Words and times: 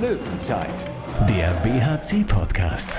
Löwenzeit, 0.00 0.84
der 1.26 1.54
BHC-Podcast. 1.62 2.98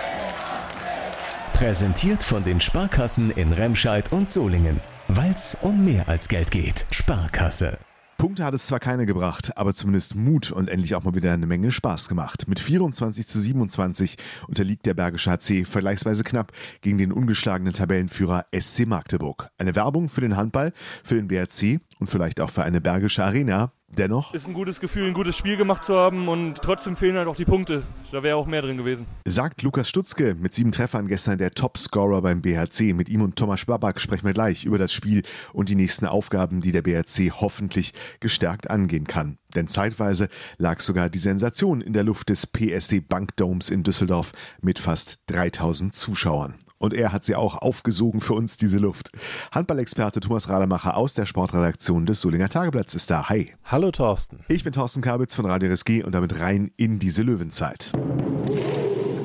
Präsentiert 1.53 2.23
von 2.23 2.43
den 2.43 2.59
Sparkassen 2.59 3.29
in 3.29 3.53
Remscheid 3.53 4.11
und 4.11 4.31
Solingen. 4.31 4.79
Weil 5.07 5.31
es 5.31 5.55
um 5.61 5.85
mehr 5.85 6.09
als 6.09 6.27
Geld 6.27 6.49
geht. 6.49 6.85
Sparkasse. 6.89 7.77
Punkte 8.17 8.43
hat 8.43 8.55
es 8.55 8.65
zwar 8.65 8.79
keine 8.79 9.05
gebracht, 9.05 9.55
aber 9.55 9.75
zumindest 9.75 10.15
Mut 10.15 10.51
und 10.51 10.71
endlich 10.71 10.95
auch 10.95 11.03
mal 11.03 11.13
wieder 11.13 11.31
eine 11.31 11.45
Menge 11.45 11.69
Spaß 11.69 12.09
gemacht. 12.09 12.47
Mit 12.47 12.59
24 12.59 13.27
zu 13.27 13.39
27 13.39 14.17
unterliegt 14.47 14.87
der 14.87 14.95
Bergische 14.95 15.29
HC 15.29 15.65
vergleichsweise 15.65 16.23
knapp 16.23 16.51
gegen 16.81 16.97
den 16.97 17.11
ungeschlagenen 17.11 17.73
Tabellenführer 17.73 18.47
SC 18.59 18.87
Magdeburg. 18.87 19.51
Eine 19.59 19.75
Werbung 19.75 20.09
für 20.09 20.21
den 20.21 20.35
Handball, 20.35 20.73
für 21.03 21.13
den 21.13 21.27
BRC 21.27 21.79
und 21.99 22.07
vielleicht 22.07 22.39
auch 22.41 22.49
für 22.49 22.63
eine 22.63 22.81
Bergische 22.81 23.23
Arena, 23.23 23.71
Dennoch 23.89 24.33
ist 24.33 24.45
ein 24.45 24.53
gutes 24.53 24.81
Gefühl, 24.81 25.07
ein 25.07 25.13
gutes 25.13 25.37
Spiel 25.37 25.55
gemacht 25.55 25.85
zu 25.85 25.95
haben 25.95 26.27
und 26.27 26.61
trotzdem 26.61 26.97
fehlen 26.97 27.15
halt 27.15 27.29
auch 27.29 27.37
die 27.37 27.45
Punkte. 27.45 27.83
Da 28.11 28.21
wäre 28.21 28.35
auch 28.35 28.45
mehr 28.45 28.61
drin 28.61 28.75
gewesen. 28.75 29.05
Sagt 29.23 29.63
Lukas 29.63 29.87
Stutzke 29.87 30.35
mit 30.35 30.53
sieben 30.53 30.73
Treffern 30.73 31.07
gestern 31.07 31.37
der 31.37 31.51
Topscorer 31.51 32.21
beim 32.21 32.41
BHC. 32.41 32.91
Mit 32.91 33.07
ihm 33.07 33.21
und 33.21 33.37
Thomas 33.37 33.63
Babak 33.63 34.01
sprechen 34.01 34.25
wir 34.25 34.33
gleich 34.33 34.65
über 34.65 34.77
das 34.77 34.91
Spiel 34.91 35.23
und 35.53 35.69
die 35.69 35.75
nächsten 35.75 36.05
Aufgaben, 36.05 36.59
die 36.59 36.73
der 36.73 36.81
BHC 36.81 37.31
hoffentlich 37.31 37.93
gestärkt 38.19 38.69
angehen 38.69 39.07
kann. 39.07 39.37
Denn 39.55 39.69
zeitweise 39.69 40.27
lag 40.57 40.81
sogar 40.81 41.09
die 41.09 41.19
Sensation 41.19 41.79
in 41.79 41.93
der 41.93 42.03
Luft 42.03 42.27
des 42.27 42.45
PSD 42.45 42.99
Bankdomes 42.99 43.69
in 43.69 43.83
Düsseldorf 43.83 44.33
mit 44.61 44.79
fast 44.79 45.19
3000 45.27 45.95
Zuschauern. 45.95 46.55
Und 46.79 46.93
er 46.93 47.11
hat 47.11 47.23
sie 47.23 47.35
auch 47.35 47.55
aufgesogen 47.55 48.21
für 48.21 48.33
uns, 48.33 48.57
diese 48.57 48.77
Luft. 48.77 49.11
Handballexperte 49.51 50.19
Thomas 50.19 50.49
Rademacher 50.49 50.95
aus 50.95 51.13
der 51.13 51.25
Sportredaktion 51.25 52.05
des 52.05 52.21
Solinger 52.21 52.49
Tageblatts 52.49 52.93
ist 52.93 53.09
da. 53.09 53.29
Hi. 53.29 53.53
Hallo 53.63 53.91
Thorsten. 53.91 54.45
Ich 54.47 54.63
bin 54.63 54.73
Thorsten 54.73 55.01
Kabitz 55.01 55.33
von 55.33 55.45
Radio 55.45 55.69
RSG 55.69 56.03
und 56.03 56.13
damit 56.13 56.39
rein 56.39 56.71
in 56.77 56.99
diese 56.99 57.23
Löwenzeit. 57.23 57.91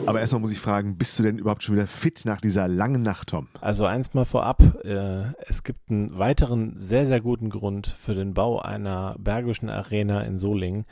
Aber 0.06 0.19
erstmal 0.19 0.41
muss 0.41 0.51
ich 0.51 0.58
fragen, 0.58 0.97
bist 0.97 1.19
du 1.19 1.23
denn 1.23 1.39
überhaupt 1.39 1.62
schon 1.62 1.77
wieder 1.77 1.86
fit 1.86 2.23
nach 2.25 2.41
dieser 2.41 2.67
langen 2.67 3.03
Nacht, 3.03 3.28
Tom? 3.28 3.48
Also 3.61 3.84
eins 3.84 4.14
mal 4.14 4.25
vorab, 4.25 4.61
äh, 4.84 5.33
es 5.47 5.62
gibt 5.62 5.91
einen 5.91 6.19
weiteren 6.19 6.75
sehr, 6.77 7.06
sehr 7.06 7.20
guten 7.20 7.50
Grund 7.50 7.86
für 7.86 8.14
den 8.14 8.34
Bau 8.34 8.61
einer 8.61 9.14
Bergischen 9.19 9.70
Arena 9.70 10.23
in 10.23 10.39
Solingen. 10.39 10.86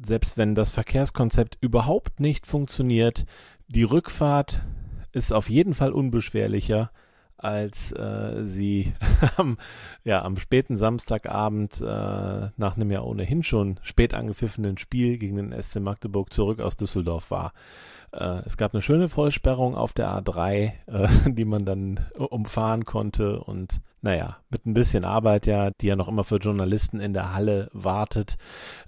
Selbst 0.00 0.38
wenn 0.38 0.54
das 0.54 0.70
Verkehrskonzept 0.70 1.58
überhaupt 1.60 2.20
nicht 2.20 2.46
funktioniert, 2.46 3.26
die 3.68 3.82
Rückfahrt 3.82 4.62
ist 5.12 5.32
auf 5.32 5.50
jeden 5.50 5.74
Fall 5.74 5.92
unbeschwerlicher, 5.92 6.90
als 7.36 7.92
äh, 7.92 8.44
sie 8.44 8.92
am, 9.36 9.56
ja, 10.04 10.22
am 10.22 10.36
späten 10.36 10.76
Samstagabend 10.76 11.80
äh, 11.80 11.84
nach 11.84 12.76
einem 12.76 12.90
ja 12.90 13.02
ohnehin 13.02 13.42
schon 13.42 13.80
spät 13.82 14.14
angepfiffenen 14.14 14.78
Spiel 14.78 15.18
gegen 15.18 15.36
den 15.36 15.62
SC 15.62 15.80
Magdeburg 15.80 16.32
zurück 16.32 16.60
aus 16.60 16.76
Düsseldorf 16.76 17.30
war. 17.30 17.52
Äh, 18.12 18.42
es 18.44 18.56
gab 18.56 18.74
eine 18.74 18.82
schöne 18.82 19.08
Vollsperrung 19.08 19.74
auf 19.74 19.92
der 19.92 20.08
A3, 20.08 20.72
äh, 20.86 21.08
die 21.30 21.44
man 21.44 21.64
dann 21.64 22.06
umfahren 22.18 22.84
konnte 22.84 23.40
und 23.40 23.80
naja, 24.02 24.38
mit 24.50 24.66
ein 24.66 24.74
bisschen 24.74 25.04
Arbeit 25.04 25.46
ja, 25.46 25.70
die 25.70 25.86
ja 25.86 25.96
noch 25.96 26.08
immer 26.08 26.24
für 26.24 26.36
Journalisten 26.36 27.00
in 27.00 27.12
der 27.12 27.34
Halle 27.34 27.70
wartet, 27.72 28.36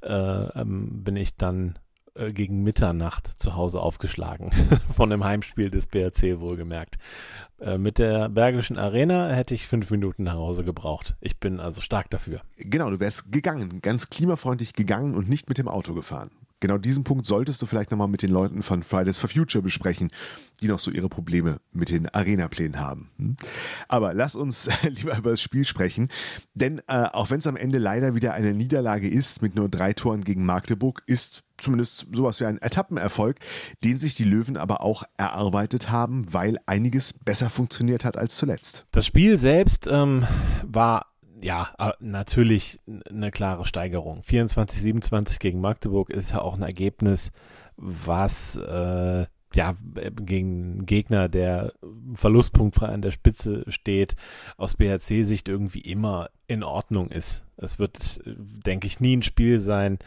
äh, 0.03 0.13
ähm, 0.13 1.05
bin 1.05 1.17
ich 1.17 1.37
dann 1.37 1.79
äh, 2.15 2.33
gegen 2.33 2.63
Mitternacht 2.63 3.27
zu 3.27 3.57
Hause 3.57 3.81
aufgeschlagen. 3.81 4.51
Von 4.97 5.11
dem 5.11 5.25
Heimspiel 5.25 5.71
des 5.71 5.87
BRC 5.87 6.41
wohlgemerkt. 6.41 6.99
Äh, 7.61 7.79
mit 7.79 7.99
der 7.99 8.29
Bergischen 8.29 8.77
Arena 8.79 9.29
hätte 9.29 9.55
ich 9.55 9.67
fünf 9.67 9.91
Minuten 9.91 10.25
nach 10.25 10.35
Hause 10.35 10.65
gebraucht. 10.65 11.17
Ich 11.21 11.39
bin 11.39 11.61
also 11.61 11.81
stark 11.81 12.11
dafür. 12.11 12.43
Genau, 12.57 12.91
du 12.91 13.01
wärst 13.01 13.33
gegangen, 13.33 13.81
ganz 13.81 14.11
klimafreundlich 14.11 14.75
gegangen 14.75 15.15
und 15.15 15.29
nicht 15.29 15.49
mit 15.49 15.59
dem 15.59 15.69
Auto 15.69 15.95
gefahren. 15.95 16.31
Genau 16.63 16.79
diesen 16.79 17.03
Punkt 17.03 17.27
solltest 17.27 17.61
du 17.61 17.67
vielleicht 17.67 17.91
nochmal 17.91 18.07
mit 18.07 18.23
den 18.23 18.31
Leuten 18.31 18.63
von 18.63 18.85
Fridays 18.85 19.19
for 19.19 19.29
Future 19.29 19.63
besprechen, 19.63 20.11
die 20.61 20.69
noch 20.69 20.79
so 20.79 20.93
ihre 20.93 21.09
Probleme 21.09 21.59
mit 21.73 21.91
den 21.91 22.09
Arena-Plänen 22.09 22.79
haben. 22.79 23.11
Hm? 23.19 23.37
Aber 23.89 24.15
lass 24.15 24.37
uns 24.37 24.69
lieber 24.85 25.19
über 25.19 25.31
das 25.31 25.41
Spiel 25.41 25.67
sprechen, 25.67 26.07
denn 26.55 26.79
äh, 26.87 27.09
auch 27.13 27.31
wenn 27.31 27.41
es 27.41 27.49
am 27.49 27.57
Ende 27.57 27.79
leider 27.79 28.15
wieder 28.15 28.35
eine 28.35 28.55
Niederlage 28.55 29.09
ist 29.11 29.43
mit 29.43 29.57
nur 29.57 29.69
drei 29.69 29.93
Toren 29.93 30.23
gegen 30.23 30.47
Magdeburg, 30.47 31.03
ist 31.07 31.43
zumindest 31.57 32.07
sowas 32.13 32.39
wie 32.39 32.45
ein 32.45 32.63
Etappenerfolg, 32.63 33.41
den 33.83 33.99
sich 33.99 34.15
die 34.15 34.23
Löwen 34.23 34.57
aber 34.57 34.83
auch 34.83 35.03
erarbeitet 35.17 35.91
haben, 35.91 36.33
weil 36.33 36.59
einiges 36.67 37.13
besser 37.13 37.51
funktioniert 37.51 38.05
hat 38.05 38.17
als 38.17 38.37
zuletzt. 38.37 38.87
Das 38.93 39.05
Spiel 39.05 39.37
selbst 39.37 39.89
ähm, 39.91 40.29
war 40.63 41.12
ja, 41.43 41.75
äh, 41.79 41.93
natürlich 42.01 42.81
eine 43.11 43.31
klare 43.31 43.67
Steigerung. 43.67 44.23
24, 44.23 44.81
27 44.81 45.39
gegen 45.39 45.61
Magdeburg 45.61 46.11
ist 46.11 46.31
ja 46.31 46.41
auch 46.41 46.55
ein 46.55 46.63
Ergebnis, 46.63 47.33
was 47.77 48.57
äh, 48.57 49.27
ja 49.55 49.77
gegen 50.23 50.87
Gegner, 50.87 51.29
der 51.29 51.73
verlustpunktfrei 52.15 52.87
an 52.87 53.03
der 53.03 53.11
Spitze 53.11 53.65
steht, 53.69 54.17
aus 54.57 54.75
BHC-Sicht 54.75 55.49
irgendwie 55.49 55.81
immer 55.81 56.31
in 56.47 56.63
Ordnung 56.63 57.11
ist. 57.11 57.45
Es 57.57 57.79
wird, 57.79 58.21
denke 58.25 58.87
ich, 58.87 59.01
nie 59.01 59.17
ein 59.17 59.23
Spiel 59.23 59.59
sein, 59.59 59.99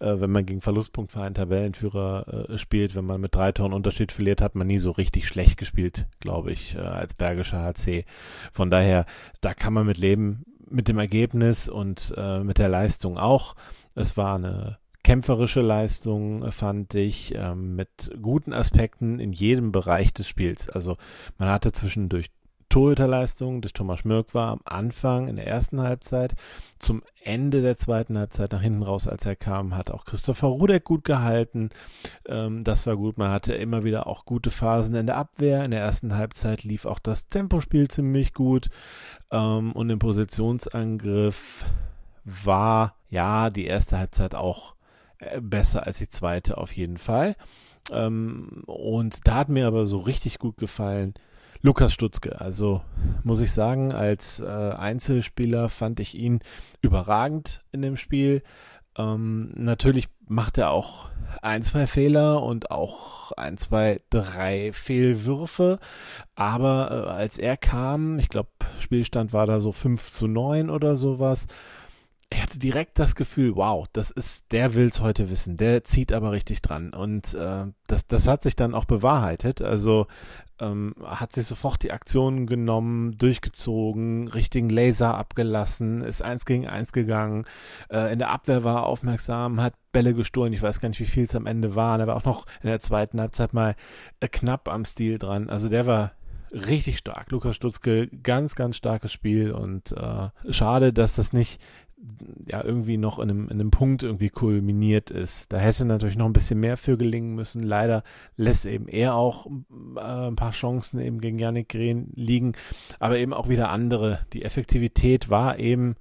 äh, 0.00 0.20
wenn 0.20 0.30
man 0.30 0.46
gegen 0.46 0.60
verlustpunktfrei 0.60 1.22
einen 1.22 1.34
Tabellenführer 1.34 2.48
äh, 2.50 2.58
spielt. 2.58 2.94
Wenn 2.94 3.06
man 3.06 3.20
mit 3.20 3.34
drei 3.34 3.52
Toren 3.52 3.72
Unterschied 3.72 4.12
verliert, 4.12 4.42
hat 4.42 4.54
man 4.54 4.66
nie 4.66 4.78
so 4.78 4.90
richtig 4.90 5.26
schlecht 5.26 5.56
gespielt, 5.56 6.06
glaube 6.20 6.52
ich, 6.52 6.74
äh, 6.74 6.80
als 6.80 7.14
Bergischer 7.14 7.62
HC. 7.62 8.04
Von 8.52 8.70
daher, 8.70 9.06
da 9.40 9.54
kann 9.54 9.72
man 9.72 9.86
mit 9.86 9.98
leben 9.98 10.44
mit 10.70 10.88
dem 10.88 10.98
Ergebnis 10.98 11.68
und 11.68 12.14
äh, 12.16 12.40
mit 12.40 12.58
der 12.58 12.68
Leistung 12.68 13.18
auch. 13.18 13.56
Es 13.94 14.16
war 14.16 14.36
eine 14.36 14.78
kämpferische 15.02 15.62
Leistung, 15.62 16.50
fand 16.52 16.94
ich, 16.94 17.34
ähm, 17.34 17.74
mit 17.74 18.10
guten 18.20 18.52
Aspekten 18.52 19.18
in 19.18 19.32
jedem 19.32 19.72
Bereich 19.72 20.12
des 20.12 20.28
Spiels. 20.28 20.68
Also 20.68 20.96
man 21.38 21.48
hatte 21.48 21.72
zwischendurch 21.72 22.30
Torhüterleistung 22.70 23.60
des 23.60 23.72
Thomas 23.72 24.00
Schmirk 24.00 24.32
war 24.32 24.52
am 24.52 24.60
Anfang 24.64 25.28
in 25.28 25.36
der 25.36 25.46
ersten 25.46 25.80
Halbzeit. 25.80 26.34
Zum 26.78 27.02
Ende 27.22 27.62
der 27.62 27.76
zweiten 27.76 28.16
Halbzeit 28.16 28.52
nach 28.52 28.62
hinten 28.62 28.82
raus, 28.82 29.06
als 29.06 29.26
er 29.26 29.36
kam, 29.36 29.76
hat 29.76 29.90
auch 29.90 30.04
Christopher 30.04 30.46
Rudek 30.46 30.84
gut 30.84 31.04
gehalten. 31.04 31.70
Ähm, 32.26 32.64
das 32.64 32.86
war 32.86 32.96
gut. 32.96 33.18
Man 33.18 33.30
hatte 33.30 33.54
immer 33.54 33.84
wieder 33.84 34.06
auch 34.06 34.24
gute 34.24 34.50
Phasen 34.50 34.94
in 34.94 35.06
der 35.06 35.16
Abwehr. 35.16 35.64
In 35.64 35.72
der 35.72 35.80
ersten 35.80 36.16
Halbzeit 36.16 36.62
lief 36.62 36.86
auch 36.86 37.00
das 37.00 37.28
Tempospiel 37.28 37.88
ziemlich 37.88 38.32
gut. 38.32 38.70
Ähm, 39.30 39.72
und 39.72 39.90
im 39.90 39.98
Positionsangriff 39.98 41.66
war 42.24 42.94
ja 43.08 43.50
die 43.50 43.66
erste 43.66 43.98
Halbzeit 43.98 44.34
auch 44.34 44.74
äh, 45.18 45.40
besser 45.40 45.86
als 45.86 45.98
die 45.98 46.08
zweite 46.08 46.56
auf 46.56 46.72
jeden 46.72 46.98
Fall. 46.98 47.34
Ähm, 47.90 48.62
und 48.66 49.26
da 49.26 49.34
hat 49.34 49.48
mir 49.48 49.66
aber 49.66 49.86
so 49.86 49.98
richtig 49.98 50.38
gut 50.38 50.56
gefallen, 50.56 51.14
Lukas 51.62 51.92
Stutzke, 51.92 52.40
also 52.40 52.80
muss 53.22 53.40
ich 53.40 53.52
sagen, 53.52 53.92
als 53.92 54.40
äh, 54.40 54.46
Einzelspieler 54.46 55.68
fand 55.68 56.00
ich 56.00 56.16
ihn 56.16 56.40
überragend 56.80 57.62
in 57.70 57.82
dem 57.82 57.98
Spiel. 57.98 58.42
Ähm, 58.96 59.52
natürlich 59.56 60.08
macht 60.26 60.56
er 60.56 60.70
auch 60.70 61.10
ein, 61.42 61.62
zwei 61.62 61.86
Fehler 61.86 62.42
und 62.42 62.70
auch 62.70 63.32
ein, 63.32 63.58
zwei, 63.58 64.00
drei 64.08 64.72
Fehlwürfe. 64.72 65.78
Aber 66.34 66.90
äh, 66.90 67.10
als 67.10 67.38
er 67.38 67.56
kam, 67.58 68.18
ich 68.18 68.30
glaube, 68.30 68.50
Spielstand 68.78 69.32
war 69.32 69.44
da 69.44 69.60
so 69.60 69.70
5 69.70 70.10
zu 70.10 70.26
9 70.26 70.70
oder 70.70 70.96
sowas. 70.96 71.46
Er 72.30 72.44
hatte 72.44 72.58
direkt 72.58 72.98
das 72.98 73.16
Gefühl, 73.16 73.56
wow, 73.56 73.86
das 73.92 74.10
ist, 74.12 74.52
der 74.52 74.74
will's 74.74 75.00
heute 75.00 75.30
wissen, 75.30 75.56
der 75.56 75.82
zieht 75.82 76.12
aber 76.12 76.30
richtig 76.30 76.62
dran. 76.62 76.94
Und 76.94 77.34
äh, 77.34 77.66
das, 77.86 78.06
das 78.06 78.28
hat 78.28 78.44
sich 78.44 78.54
dann 78.54 78.74
auch 78.74 78.84
bewahrheitet. 78.84 79.62
Also 79.62 80.06
ähm, 80.60 80.94
hat 81.04 81.32
sich 81.32 81.46
sofort 81.46 81.82
die 81.82 81.92
Aktionen 81.92 82.46
genommen, 82.46 83.16
durchgezogen, 83.18 84.28
richtigen 84.28 84.68
Laser 84.68 85.16
abgelassen, 85.16 86.02
ist 86.02 86.22
eins 86.22 86.44
gegen 86.44 86.66
eins 86.66 86.92
gegangen, 86.92 87.44
äh, 87.90 88.12
in 88.12 88.18
der 88.18 88.30
Abwehr 88.30 88.64
war 88.64 88.86
aufmerksam, 88.86 89.60
hat 89.60 89.74
Bälle 89.92 90.14
gestohlen, 90.14 90.52
ich 90.52 90.62
weiß 90.62 90.80
gar 90.80 90.88
nicht, 90.88 91.00
wie 91.00 91.06
viel 91.06 91.24
es 91.24 91.34
am 91.34 91.46
Ende 91.46 91.74
waren, 91.74 92.00
er 92.00 92.06
war 92.06 92.16
auch 92.16 92.24
noch 92.24 92.46
in 92.62 92.68
der 92.68 92.80
zweiten 92.80 93.20
Halbzeit 93.20 93.52
mal 93.52 93.74
äh, 94.20 94.28
knapp 94.28 94.68
am 94.68 94.84
Stil 94.84 95.18
dran. 95.18 95.50
Also 95.50 95.68
der 95.68 95.86
war 95.86 96.12
richtig 96.52 96.98
stark. 96.98 97.30
Lukas 97.30 97.56
Stutzke, 97.56 98.08
ganz, 98.08 98.54
ganz 98.54 98.76
starkes 98.76 99.12
Spiel 99.12 99.52
und 99.52 99.92
äh, 99.92 100.28
schade, 100.52 100.92
dass 100.92 101.16
das 101.16 101.32
nicht 101.32 101.60
ja 102.46 102.64
irgendwie 102.64 102.96
noch 102.96 103.18
in 103.18 103.30
einem, 103.30 103.44
in 103.44 103.60
einem 103.60 103.70
Punkt 103.70 104.02
irgendwie 104.02 104.30
kulminiert 104.30 105.10
ist. 105.10 105.52
Da 105.52 105.58
hätte 105.58 105.84
natürlich 105.84 106.16
noch 106.16 106.26
ein 106.26 106.32
bisschen 106.32 106.60
mehr 106.60 106.76
für 106.76 106.96
gelingen 106.96 107.34
müssen. 107.34 107.62
Leider 107.62 108.02
lässt 108.36 108.66
eben 108.66 108.88
er 108.88 109.14
auch 109.14 109.46
äh, 109.96 110.28
ein 110.28 110.36
paar 110.36 110.52
Chancen 110.52 111.00
eben 111.00 111.20
gegen 111.20 111.38
Yannick 111.38 111.68
Green 111.68 112.10
liegen, 112.14 112.54
aber 112.98 113.18
eben 113.18 113.32
auch 113.32 113.48
wieder 113.48 113.70
andere. 113.70 114.20
Die 114.32 114.42
Effektivität 114.42 115.30
war 115.30 115.58
eben 115.58 115.94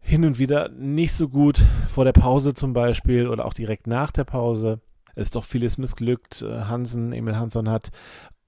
hin 0.00 0.24
und 0.24 0.38
wieder 0.38 0.68
nicht 0.68 1.12
so 1.12 1.28
gut 1.28 1.60
vor 1.88 2.04
der 2.04 2.12
Pause 2.12 2.54
zum 2.54 2.72
Beispiel 2.72 3.26
oder 3.26 3.44
auch 3.46 3.54
direkt 3.54 3.86
nach 3.86 4.12
der 4.12 4.24
Pause. 4.24 4.80
Ist 5.16 5.36
doch 5.36 5.44
vieles 5.44 5.78
missglückt. 5.78 6.42
Hansen, 6.42 7.12
Emil 7.12 7.36
Hansson 7.36 7.68
hat 7.68 7.90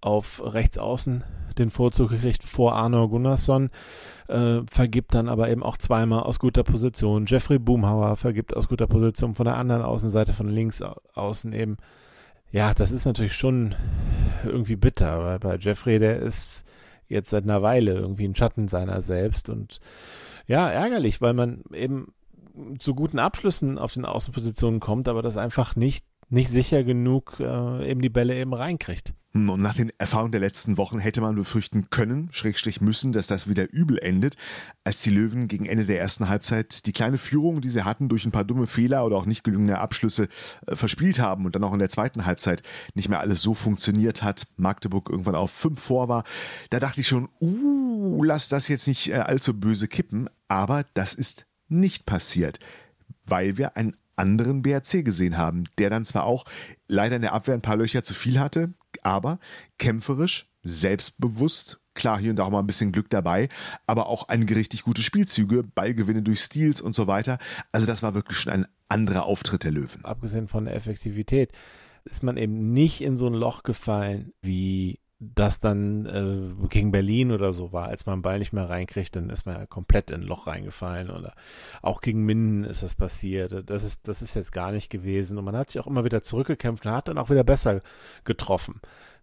auf 0.00 0.42
rechts 0.44 0.78
außen 0.78 1.24
den 1.58 1.70
Vorzug 1.70 2.10
gekriegt 2.10 2.44
vor 2.44 2.74
Arno 2.74 3.08
Gunnarsson, 3.08 3.70
äh, 4.28 4.60
vergibt 4.70 5.14
dann 5.14 5.28
aber 5.28 5.48
eben 5.48 5.62
auch 5.62 5.76
zweimal 5.76 6.22
aus 6.22 6.38
guter 6.38 6.64
Position. 6.64 7.26
Jeffrey 7.26 7.58
Boomhauer 7.58 8.16
vergibt 8.16 8.56
aus 8.56 8.68
guter 8.68 8.86
Position 8.86 9.34
von 9.34 9.46
der 9.46 9.56
anderen 9.56 9.82
Außenseite, 9.82 10.32
von 10.32 10.48
links 10.48 10.82
außen 11.14 11.52
eben. 11.52 11.76
Ja, 12.50 12.74
das 12.74 12.92
ist 12.92 13.06
natürlich 13.06 13.34
schon 13.34 13.74
irgendwie 14.44 14.76
bitter, 14.76 15.24
weil 15.24 15.38
bei 15.38 15.56
Jeffrey, 15.56 15.98
der 15.98 16.20
ist 16.20 16.64
jetzt 17.08 17.30
seit 17.30 17.44
einer 17.44 17.62
Weile 17.62 17.94
irgendwie 17.94 18.26
ein 18.26 18.34
Schatten 18.34 18.68
seiner 18.68 19.00
selbst 19.00 19.50
und 19.50 19.80
ja, 20.46 20.68
ärgerlich, 20.68 21.20
weil 21.20 21.34
man 21.34 21.62
eben 21.72 22.12
zu 22.78 22.94
guten 22.94 23.18
Abschlüssen 23.18 23.78
auf 23.78 23.92
den 23.92 24.04
Außenpositionen 24.04 24.80
kommt, 24.80 25.08
aber 25.08 25.22
das 25.22 25.36
einfach 25.36 25.76
nicht 25.76 26.06
nicht 26.28 26.50
sicher 26.50 26.84
genug 26.84 27.38
äh, 27.40 27.90
eben 27.90 28.00
die 28.00 28.08
Bälle 28.08 28.34
eben 28.34 28.52
reinkriegt. 28.52 29.14
Hm, 29.36 29.50
und 29.50 29.60
nach 29.60 29.74
den 29.74 29.92
Erfahrungen 29.98 30.32
der 30.32 30.40
letzten 30.40 30.76
Wochen 30.76 30.98
hätte 30.98 31.20
man 31.20 31.36
befürchten 31.36 31.90
können, 31.90 32.28
Schrägstrich 32.32 32.80
müssen, 32.80 33.12
dass 33.12 33.26
das 33.26 33.48
wieder 33.48 33.70
übel 33.70 33.98
endet, 33.98 34.36
als 34.82 35.02
die 35.02 35.10
Löwen 35.10 35.46
gegen 35.46 35.66
Ende 35.66 35.84
der 35.84 36.00
ersten 36.00 36.28
Halbzeit 36.28 36.86
die 36.86 36.92
kleine 36.92 37.18
Führung, 37.18 37.60
die 37.60 37.68
sie 37.68 37.84
hatten, 37.84 38.08
durch 38.08 38.24
ein 38.24 38.32
paar 38.32 38.44
dumme 38.44 38.66
Fehler 38.66 39.04
oder 39.04 39.16
auch 39.16 39.26
nicht 39.26 39.44
gelungene 39.44 39.78
Abschlüsse 39.78 40.28
äh, 40.66 40.74
verspielt 40.74 41.18
haben 41.18 41.44
und 41.44 41.54
dann 41.54 41.64
auch 41.64 41.72
in 41.72 41.78
der 41.78 41.90
zweiten 41.90 42.24
Halbzeit 42.24 42.62
nicht 42.94 43.08
mehr 43.08 43.20
alles 43.20 43.42
so 43.42 43.54
funktioniert 43.54 44.22
hat, 44.22 44.46
Magdeburg 44.56 45.10
irgendwann 45.10 45.34
auf 45.34 45.50
fünf 45.50 45.80
vor 45.80 46.08
war. 46.08 46.24
Da 46.70 46.80
dachte 46.80 47.02
ich 47.02 47.08
schon, 47.08 47.28
uh, 47.40 48.24
lass 48.24 48.48
das 48.48 48.68
jetzt 48.68 48.88
nicht 48.88 49.10
äh, 49.10 49.16
allzu 49.16 49.58
böse 49.58 49.86
kippen, 49.86 50.30
aber 50.48 50.84
das 50.94 51.12
ist 51.12 51.46
nicht 51.68 52.06
passiert, 52.06 52.58
weil 53.26 53.58
wir 53.58 53.76
ein 53.76 53.96
anderen 54.16 54.62
BRC 54.62 55.04
gesehen 55.04 55.36
haben, 55.36 55.64
der 55.78 55.90
dann 55.90 56.04
zwar 56.04 56.24
auch 56.24 56.44
leider 56.88 57.16
in 57.16 57.22
der 57.22 57.32
Abwehr 57.32 57.54
ein 57.54 57.62
paar 57.62 57.76
Löcher 57.76 58.02
zu 58.02 58.14
viel 58.14 58.38
hatte, 58.38 58.74
aber 59.02 59.38
kämpferisch, 59.78 60.48
selbstbewusst, 60.62 61.80
klar 61.94 62.18
hier 62.18 62.30
und 62.30 62.36
da 62.36 62.44
auch 62.44 62.50
mal 62.50 62.60
ein 62.60 62.66
bisschen 62.66 62.92
Glück 62.92 63.10
dabei, 63.10 63.48
aber 63.86 64.06
auch 64.06 64.28
einige 64.28 64.56
richtig 64.56 64.82
gute 64.82 65.02
Spielzüge, 65.02 65.62
Ballgewinne 65.62 66.22
durch 66.22 66.40
Steals 66.40 66.80
und 66.80 66.94
so 66.94 67.06
weiter. 67.06 67.38
Also 67.72 67.86
das 67.86 68.02
war 68.02 68.14
wirklich 68.14 68.38
schon 68.38 68.52
ein 68.52 68.66
anderer 68.88 69.24
Auftritt 69.24 69.64
der 69.64 69.72
Löwen. 69.72 70.04
Abgesehen 70.04 70.48
von 70.48 70.66
der 70.66 70.74
Effektivität 70.74 71.52
ist 72.04 72.22
man 72.22 72.36
eben 72.36 72.72
nicht 72.72 73.00
in 73.00 73.16
so 73.16 73.26
ein 73.26 73.34
Loch 73.34 73.62
gefallen 73.62 74.32
wie 74.42 75.00
das 75.18 75.60
dann 75.60 76.06
äh, 76.06 76.66
gegen 76.68 76.92
Berlin 76.92 77.32
oder 77.32 77.52
so 77.52 77.72
war, 77.72 77.88
als 77.88 78.04
man 78.04 78.14
einen 78.14 78.22
Ball 78.22 78.38
nicht 78.38 78.52
mehr 78.52 78.68
reinkriegt, 78.68 79.16
dann 79.16 79.30
ist 79.30 79.46
man 79.46 79.56
ja 79.56 79.66
komplett 79.66 80.10
in 80.10 80.20
ein 80.20 80.26
Loch 80.26 80.46
reingefallen. 80.46 81.10
Oder 81.10 81.34
auch 81.80 82.02
gegen 82.02 82.24
Minden 82.24 82.64
ist 82.64 82.82
das 82.82 82.94
passiert. 82.94 83.68
Das 83.70 83.82
ist, 83.84 84.08
das 84.08 84.20
ist 84.20 84.34
jetzt 84.34 84.52
gar 84.52 84.72
nicht 84.72 84.90
gewesen. 84.90 85.38
Und 85.38 85.44
man 85.44 85.56
hat 85.56 85.70
sich 85.70 85.80
auch 85.80 85.86
immer 85.86 86.04
wieder 86.04 86.22
zurückgekämpft 86.22 86.84
und 86.84 86.92
hat 86.92 87.08
dann 87.08 87.18
auch 87.18 87.30
wieder 87.30 87.44
besser 87.44 87.80
getroffen. 88.24 88.80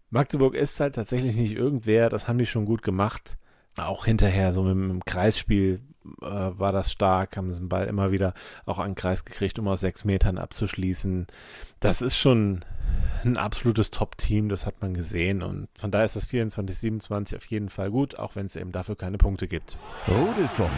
Magdeburg 0.09 0.55
ist 0.55 0.79
halt 0.79 0.95
tatsächlich 0.95 1.35
nicht 1.35 1.53
irgendwer, 1.53 2.09
das 2.09 2.27
haben 2.27 2.37
die 2.37 2.45
schon 2.45 2.65
gut 2.65 2.81
gemacht. 2.83 3.37
Auch 3.77 4.05
hinterher, 4.05 4.53
so 4.53 4.63
mit, 4.63 4.73
dem 4.73 5.05
Kreisspiel 5.05 5.81
äh, 6.21 6.25
war 6.25 6.71
das 6.71 6.91
stark, 6.91 7.37
haben 7.37 7.51
sie 7.51 7.59
den 7.59 7.69
Ball 7.69 7.87
immer 7.87 8.11
wieder 8.11 8.33
auch 8.65 8.79
an 8.79 8.91
den 8.91 8.95
Kreis 8.95 9.25
gekriegt, 9.25 9.57
um 9.59 9.67
aus 9.67 9.81
sechs 9.81 10.05
Metern 10.05 10.37
abzuschließen. 10.37 11.27
Das 11.79 12.01
ist 12.01 12.17
schon 12.17 12.63
ein 13.23 13.37
absolutes 13.37 13.89
Top-Team, 13.91 14.49
das 14.49 14.65
hat 14.65 14.81
man 14.81 14.93
gesehen. 14.93 15.41
Und 15.41 15.67
von 15.77 15.91
daher 15.91 16.05
ist 16.05 16.15
das 16.15 16.29
24-27 16.29 17.35
auf 17.35 17.45
jeden 17.45 17.69
Fall 17.69 17.89
gut, 17.89 18.19
auch 18.19 18.35
wenn 18.35 18.45
es 18.45 18.55
eben 18.55 18.71
dafür 18.71 18.95
keine 18.95 19.17
Punkte 19.17 19.47
gibt. 19.47 19.77
Rudelfunk. 20.07 20.71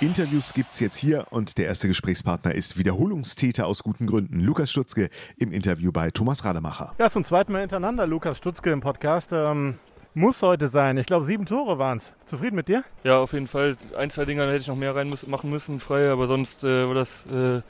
Interviews 0.00 0.52
gibt's 0.52 0.80
jetzt 0.80 0.96
hier 0.96 1.28
und 1.30 1.56
der 1.56 1.66
erste 1.66 1.86
Gesprächspartner 1.86 2.54
ist 2.54 2.76
Wiederholungstäter 2.76 3.66
aus 3.66 3.84
guten 3.84 4.06
Gründen. 4.06 4.40
Lukas 4.40 4.70
Stutzke 4.70 5.08
im 5.36 5.52
Interview 5.52 5.92
bei 5.92 6.10
Thomas 6.10 6.44
Rademacher. 6.44 6.94
Ja, 6.98 7.08
zum 7.08 7.22
zweiten 7.22 7.52
Mal 7.52 7.60
hintereinander 7.60 8.06
Lukas 8.06 8.36
Stutzke 8.38 8.72
im 8.72 8.80
Podcast. 8.80 9.30
Ähm, 9.32 9.78
muss 10.14 10.42
heute 10.42 10.68
sein. 10.68 10.96
Ich 10.96 11.06
glaube, 11.06 11.24
sieben 11.24 11.44
Tore 11.44 11.78
waren 11.78 11.98
es. 11.98 12.14
Zufrieden 12.24 12.56
mit 12.56 12.68
dir? 12.68 12.84
Ja, 13.02 13.18
auf 13.18 13.32
jeden 13.32 13.48
Fall. 13.48 13.76
Ein, 13.96 14.10
zwei 14.10 14.24
Dinger 14.24 14.46
hätte 14.46 14.58
ich 14.58 14.68
noch 14.68 14.76
mehr 14.76 14.94
rein 14.94 15.08
muss, 15.08 15.26
machen 15.26 15.50
müssen, 15.50 15.80
frei, 15.80 16.10
aber 16.10 16.26
sonst 16.26 16.64
äh, 16.64 16.86
war 16.86 16.94
das 16.94 17.26
äh, 17.26 17.62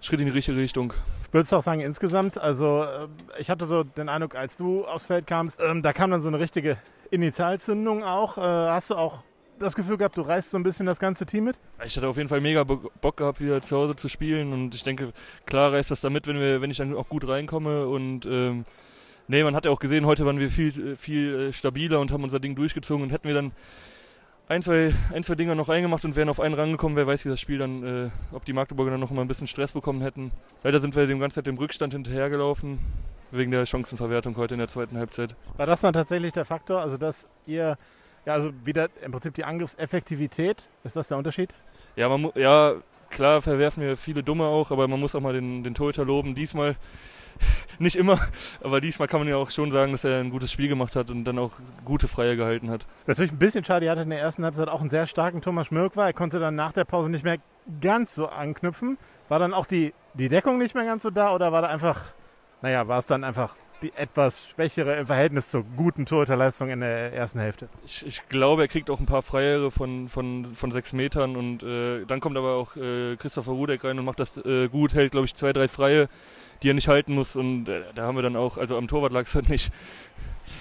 Schritt 0.00 0.20
in 0.20 0.26
die 0.26 0.32
richtige 0.32 0.58
Richtung. 0.58 0.92
Würdest 1.30 1.52
du 1.52 1.56
auch 1.56 1.62
sagen, 1.62 1.80
insgesamt, 1.80 2.38
also 2.38 2.82
äh, 2.82 3.06
ich 3.38 3.48
hatte 3.48 3.66
so 3.66 3.84
den 3.84 4.08
Eindruck, 4.08 4.34
als 4.34 4.56
du 4.56 4.84
aufs 4.84 5.06
Feld 5.06 5.26
kamst, 5.26 5.60
ähm, 5.64 5.82
da 5.82 5.92
kam 5.92 6.10
dann 6.10 6.20
so 6.20 6.28
eine 6.28 6.40
richtige 6.40 6.76
Initialzündung 7.10 8.02
auch. 8.02 8.36
Äh, 8.36 8.40
hast 8.40 8.90
du 8.90 8.96
auch 8.96 9.22
das 9.58 9.76
Gefühl 9.76 9.96
gehabt, 9.96 10.16
du 10.16 10.22
reißt 10.22 10.50
so 10.50 10.56
ein 10.56 10.64
bisschen 10.64 10.86
das 10.86 10.98
ganze 10.98 11.24
Team 11.24 11.44
mit? 11.44 11.60
Ich 11.84 11.96
hatte 11.96 12.08
auf 12.08 12.16
jeden 12.16 12.28
Fall 12.28 12.40
mega 12.40 12.64
Bock 12.64 13.16
gehabt, 13.16 13.40
wieder 13.40 13.62
zu 13.62 13.76
Hause 13.76 13.94
zu 13.94 14.08
spielen 14.08 14.52
und 14.52 14.74
ich 14.74 14.82
denke, 14.82 15.12
klar 15.46 15.72
reißt 15.72 15.90
das 15.90 16.00
damit, 16.00 16.26
wenn, 16.26 16.40
wir, 16.40 16.60
wenn 16.60 16.70
ich 16.70 16.78
dann 16.78 16.96
auch 16.96 17.08
gut 17.08 17.28
reinkomme 17.28 17.86
und 17.86 18.26
ähm, 18.26 18.64
nee, 19.28 19.42
man 19.42 19.54
hat 19.54 19.64
ja 19.64 19.70
auch 19.70 19.80
gesehen, 19.80 20.06
heute 20.06 20.26
waren 20.26 20.38
wir 20.38 20.50
viel, 20.50 20.96
viel 20.96 21.48
äh, 21.48 21.52
stabiler 21.52 22.00
und 22.00 22.12
haben 22.12 22.24
unser 22.24 22.40
Ding 22.40 22.54
durchgezogen 22.54 23.02
und 23.02 23.10
hätten 23.10 23.28
wir 23.28 23.34
dann 23.34 23.52
ein, 24.48 24.62
zwei, 24.62 24.94
ein, 25.12 25.24
zwei 25.24 25.34
Dinger 25.34 25.54
noch 25.54 25.68
eingemacht 25.68 26.04
und 26.04 26.16
wären 26.16 26.28
auf 26.28 26.40
einen 26.40 26.54
rangekommen, 26.54 26.96
wer 26.96 27.06
weiß, 27.06 27.24
wie 27.24 27.30
das 27.30 27.40
Spiel 27.40 27.58
dann, 27.58 28.06
äh, 28.06 28.10
ob 28.32 28.44
die 28.44 28.52
Magdeburger 28.52 28.90
dann 28.90 29.00
noch 29.00 29.10
mal 29.10 29.22
ein 29.22 29.28
bisschen 29.28 29.46
Stress 29.46 29.72
bekommen 29.72 30.02
hätten. 30.02 30.30
Leider 30.62 30.80
sind 30.80 30.94
wir 30.94 31.06
dem 31.06 31.20
ganzen 31.20 31.36
Zeit 31.36 31.46
dem 31.46 31.56
Rückstand 31.56 31.94
hinterhergelaufen, 31.94 32.78
wegen 33.30 33.50
der 33.50 33.64
Chancenverwertung 33.66 34.36
heute 34.36 34.54
in 34.54 34.58
der 34.58 34.68
zweiten 34.68 34.98
Halbzeit. 34.98 35.36
War 35.56 35.66
das 35.66 35.80
dann 35.80 35.94
tatsächlich 35.94 36.32
der 36.32 36.44
Faktor, 36.44 36.80
also 36.80 36.96
dass 36.98 37.28
ihr, 37.46 37.78
ja, 38.26 38.32
also 38.34 38.52
wieder 38.64 38.88
im 39.02 39.12
Prinzip 39.12 39.34
die 39.34 39.44
Angriffseffektivität, 39.44 40.68
ist 40.84 40.96
das 40.96 41.08
der 41.08 41.16
Unterschied? 41.16 41.54
Ja, 41.96 42.08
man 42.08 42.30
ja, 42.34 42.74
klar 43.10 43.42
verwerfen 43.42 43.82
wir 43.82 43.96
viele 43.96 44.22
Dumme 44.22 44.44
auch, 44.44 44.70
aber 44.70 44.88
man 44.88 45.00
muss 45.00 45.14
auch 45.14 45.20
mal 45.20 45.32
den, 45.32 45.64
den 45.64 45.74
Torhüter 45.74 46.04
loben. 46.04 46.34
Diesmal 46.34 46.76
nicht 47.78 47.96
immer, 47.96 48.18
aber 48.62 48.80
diesmal 48.80 49.08
kann 49.08 49.20
man 49.20 49.28
ja 49.28 49.36
auch 49.36 49.50
schon 49.50 49.70
sagen, 49.70 49.92
dass 49.92 50.04
er 50.04 50.20
ein 50.20 50.30
gutes 50.30 50.50
Spiel 50.52 50.68
gemacht 50.68 50.96
hat 50.96 51.10
und 51.10 51.24
dann 51.24 51.38
auch 51.38 51.52
gute 51.84 52.08
Freie 52.08 52.36
gehalten 52.36 52.70
hat. 52.70 52.86
Natürlich 53.06 53.32
ein 53.32 53.38
bisschen 53.38 53.64
schade, 53.64 53.86
er 53.86 53.92
hatte 53.92 54.02
in 54.02 54.10
der 54.10 54.20
ersten 54.20 54.44
Halbzeit 54.44 54.68
auch 54.68 54.80
einen 54.80 54.90
sehr 54.90 55.06
starken 55.06 55.40
Thomas 55.40 55.68
Schmirk 55.68 55.96
war. 55.96 56.06
Er 56.06 56.12
konnte 56.12 56.38
dann 56.38 56.54
nach 56.54 56.72
der 56.72 56.84
Pause 56.84 57.10
nicht 57.10 57.24
mehr 57.24 57.38
ganz 57.80 58.14
so 58.14 58.28
anknüpfen. 58.28 58.98
War 59.28 59.38
dann 59.38 59.54
auch 59.54 59.66
die, 59.66 59.94
die 60.14 60.28
Deckung 60.28 60.58
nicht 60.58 60.74
mehr 60.74 60.84
ganz 60.84 61.02
so 61.02 61.10
da 61.10 61.34
oder 61.34 61.52
war 61.52 61.62
da 61.62 61.68
einfach, 61.68 62.00
naja, 62.60 62.88
war 62.88 62.98
es 62.98 63.06
dann 63.06 63.24
einfach 63.24 63.54
die 63.82 63.92
etwas 63.96 64.48
schwächere 64.50 64.96
im 64.96 65.06
Verhältnis 65.06 65.50
zur 65.50 65.64
guten 65.76 66.06
Torhüterleistung 66.06 66.70
in 66.70 66.80
der 66.80 67.12
ersten 67.12 67.40
Hälfte. 67.40 67.68
Ich, 67.84 68.06
ich, 68.06 68.28
glaube, 68.28 68.62
er 68.62 68.68
kriegt 68.68 68.90
auch 68.90 69.00
ein 69.00 69.06
paar 69.06 69.22
Freiere 69.22 69.70
von, 69.70 70.08
von, 70.08 70.54
von 70.54 70.70
sechs 70.70 70.92
Metern 70.92 71.36
und 71.36 71.62
äh, 71.62 72.04
dann 72.06 72.20
kommt 72.20 72.36
aber 72.36 72.54
auch 72.54 72.76
äh, 72.76 73.16
Christopher 73.16 73.52
Rudek 73.52 73.84
rein 73.84 73.98
und 73.98 74.04
macht 74.04 74.20
das 74.20 74.36
äh, 74.38 74.68
gut, 74.68 74.94
hält, 74.94 75.12
glaube 75.12 75.26
ich, 75.26 75.34
zwei, 75.34 75.52
drei 75.52 75.68
Freie 75.68 76.08
die 76.62 76.70
er 76.70 76.74
nicht 76.74 76.88
halten 76.88 77.14
muss. 77.14 77.36
Und 77.36 77.68
äh, 77.68 77.82
da 77.94 78.06
haben 78.06 78.16
wir 78.16 78.22
dann 78.22 78.36
auch, 78.36 78.58
also 78.58 78.76
am 78.76 78.88
Torwart 78.88 79.12
lag 79.12 79.22
es 79.22 79.34
halt 79.34 79.48
nicht. 79.48 79.72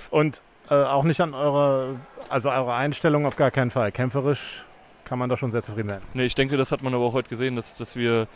Und 0.09 0.41
äh, 0.69 0.75
auch 0.75 1.03
nicht 1.03 1.21
an 1.21 1.33
eurer, 1.33 1.95
also 2.29 2.49
eurer 2.49 2.75
Einstellung 2.75 3.25
auf 3.25 3.35
gar 3.35 3.51
keinen 3.51 3.71
Fall. 3.71 3.91
Kämpferisch 3.91 4.65
kann 5.05 5.19
man 5.19 5.29
da 5.29 5.37
schon 5.37 5.51
sehr 5.51 5.63
zufrieden 5.63 5.89
sein. 5.89 6.01
Nee, 6.13 6.25
ich 6.25 6.35
denke, 6.35 6.57
das 6.57 6.71
hat 6.71 6.83
man 6.83 6.93
aber 6.93 7.03
auch 7.03 7.13
heute 7.13 7.29
gesehen, 7.29 7.55
dass, 7.55 7.75
dass 7.75 7.95
wir 7.95 8.27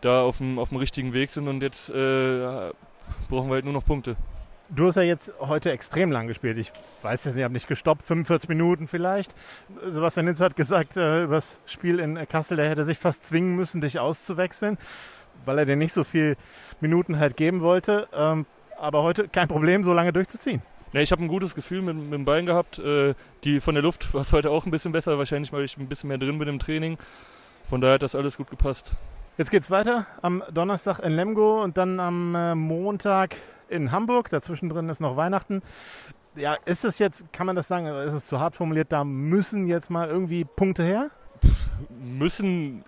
da 0.00 0.22
auf 0.22 0.38
dem, 0.38 0.58
auf 0.58 0.70
dem 0.70 0.78
richtigen 0.78 1.12
Weg 1.12 1.30
sind 1.30 1.48
und 1.48 1.62
jetzt 1.62 1.90
äh, 1.90 2.72
brauchen 3.28 3.48
wir 3.48 3.54
halt 3.54 3.64
nur 3.64 3.74
noch 3.74 3.84
Punkte. 3.84 4.16
Du 4.68 4.86
hast 4.88 4.96
ja 4.96 5.02
jetzt 5.02 5.32
heute 5.38 5.70
extrem 5.70 6.10
lang 6.10 6.26
gespielt. 6.26 6.58
Ich 6.58 6.72
weiß 7.02 7.24
jetzt 7.24 7.34
nicht, 7.34 7.40
ich 7.40 7.44
habe 7.44 7.54
nicht 7.54 7.68
gestoppt, 7.68 8.02
45 8.02 8.48
Minuten 8.48 8.88
vielleicht. 8.88 9.34
Sebastian 9.86 10.26
Hinz 10.26 10.40
hat 10.40 10.56
gesagt, 10.56 10.96
äh, 10.96 11.24
über 11.24 11.36
das 11.36 11.58
Spiel 11.66 12.00
in 12.00 12.16
Kassel, 12.28 12.56
der 12.56 12.68
hätte 12.68 12.84
sich 12.84 12.98
fast 12.98 13.24
zwingen 13.24 13.54
müssen, 13.54 13.80
dich 13.80 14.00
auszuwechseln 14.00 14.76
weil 15.46 15.58
er 15.58 15.66
dir 15.66 15.76
nicht 15.76 15.92
so 15.92 16.04
viel 16.04 16.36
Minuten 16.80 17.18
halt 17.18 17.36
geben 17.36 17.60
wollte. 17.60 18.08
Ähm, 18.14 18.46
aber 18.78 19.02
heute 19.02 19.28
kein 19.28 19.48
Problem, 19.48 19.82
so 19.82 19.92
lange 19.92 20.12
durchzuziehen. 20.12 20.62
Ja, 20.92 21.00
ich 21.00 21.12
habe 21.12 21.22
ein 21.22 21.28
gutes 21.28 21.54
Gefühl 21.54 21.82
mit, 21.82 21.96
mit 21.96 22.12
dem 22.12 22.24
Bein 22.24 22.46
gehabt. 22.46 22.78
Äh, 22.78 23.14
die 23.44 23.60
von 23.60 23.74
der 23.74 23.82
Luft 23.82 24.12
war 24.14 24.22
es 24.22 24.32
heute 24.32 24.50
auch 24.50 24.64
ein 24.66 24.70
bisschen 24.70 24.92
besser, 24.92 25.18
wahrscheinlich 25.18 25.52
weil 25.52 25.64
ich 25.64 25.76
ein 25.76 25.88
bisschen 25.88 26.08
mehr 26.08 26.18
drin 26.18 26.38
bin 26.38 26.48
im 26.48 26.58
Training. 26.58 26.98
Von 27.68 27.80
daher 27.80 27.94
hat 27.94 28.02
das 28.02 28.14
alles 28.14 28.36
gut 28.36 28.50
gepasst. 28.50 28.94
Jetzt 29.38 29.50
geht's 29.50 29.70
weiter 29.70 30.06
am 30.22 30.42
Donnerstag 30.52 31.00
in 31.00 31.12
Lemgo 31.12 31.62
und 31.62 31.76
dann 31.76 32.00
am 32.00 32.34
äh, 32.34 32.54
Montag 32.54 33.36
in 33.68 33.92
Hamburg. 33.92 34.30
Dazwischen 34.30 34.68
drin 34.68 34.88
ist 34.88 35.00
noch 35.00 35.16
Weihnachten. 35.16 35.62
Ja, 36.36 36.54
ist 36.64 36.84
es 36.84 36.98
jetzt, 36.98 37.32
kann 37.32 37.46
man 37.46 37.56
das 37.56 37.66
sagen, 37.66 37.86
ist 37.86 38.12
es 38.12 38.26
zu 38.26 38.38
hart 38.38 38.54
formuliert, 38.54 38.92
da 38.92 39.04
müssen 39.04 39.66
jetzt 39.66 39.90
mal 39.90 40.08
irgendwie 40.08 40.44
Punkte 40.44 40.82
her? 40.82 41.10
müssen 41.90 42.84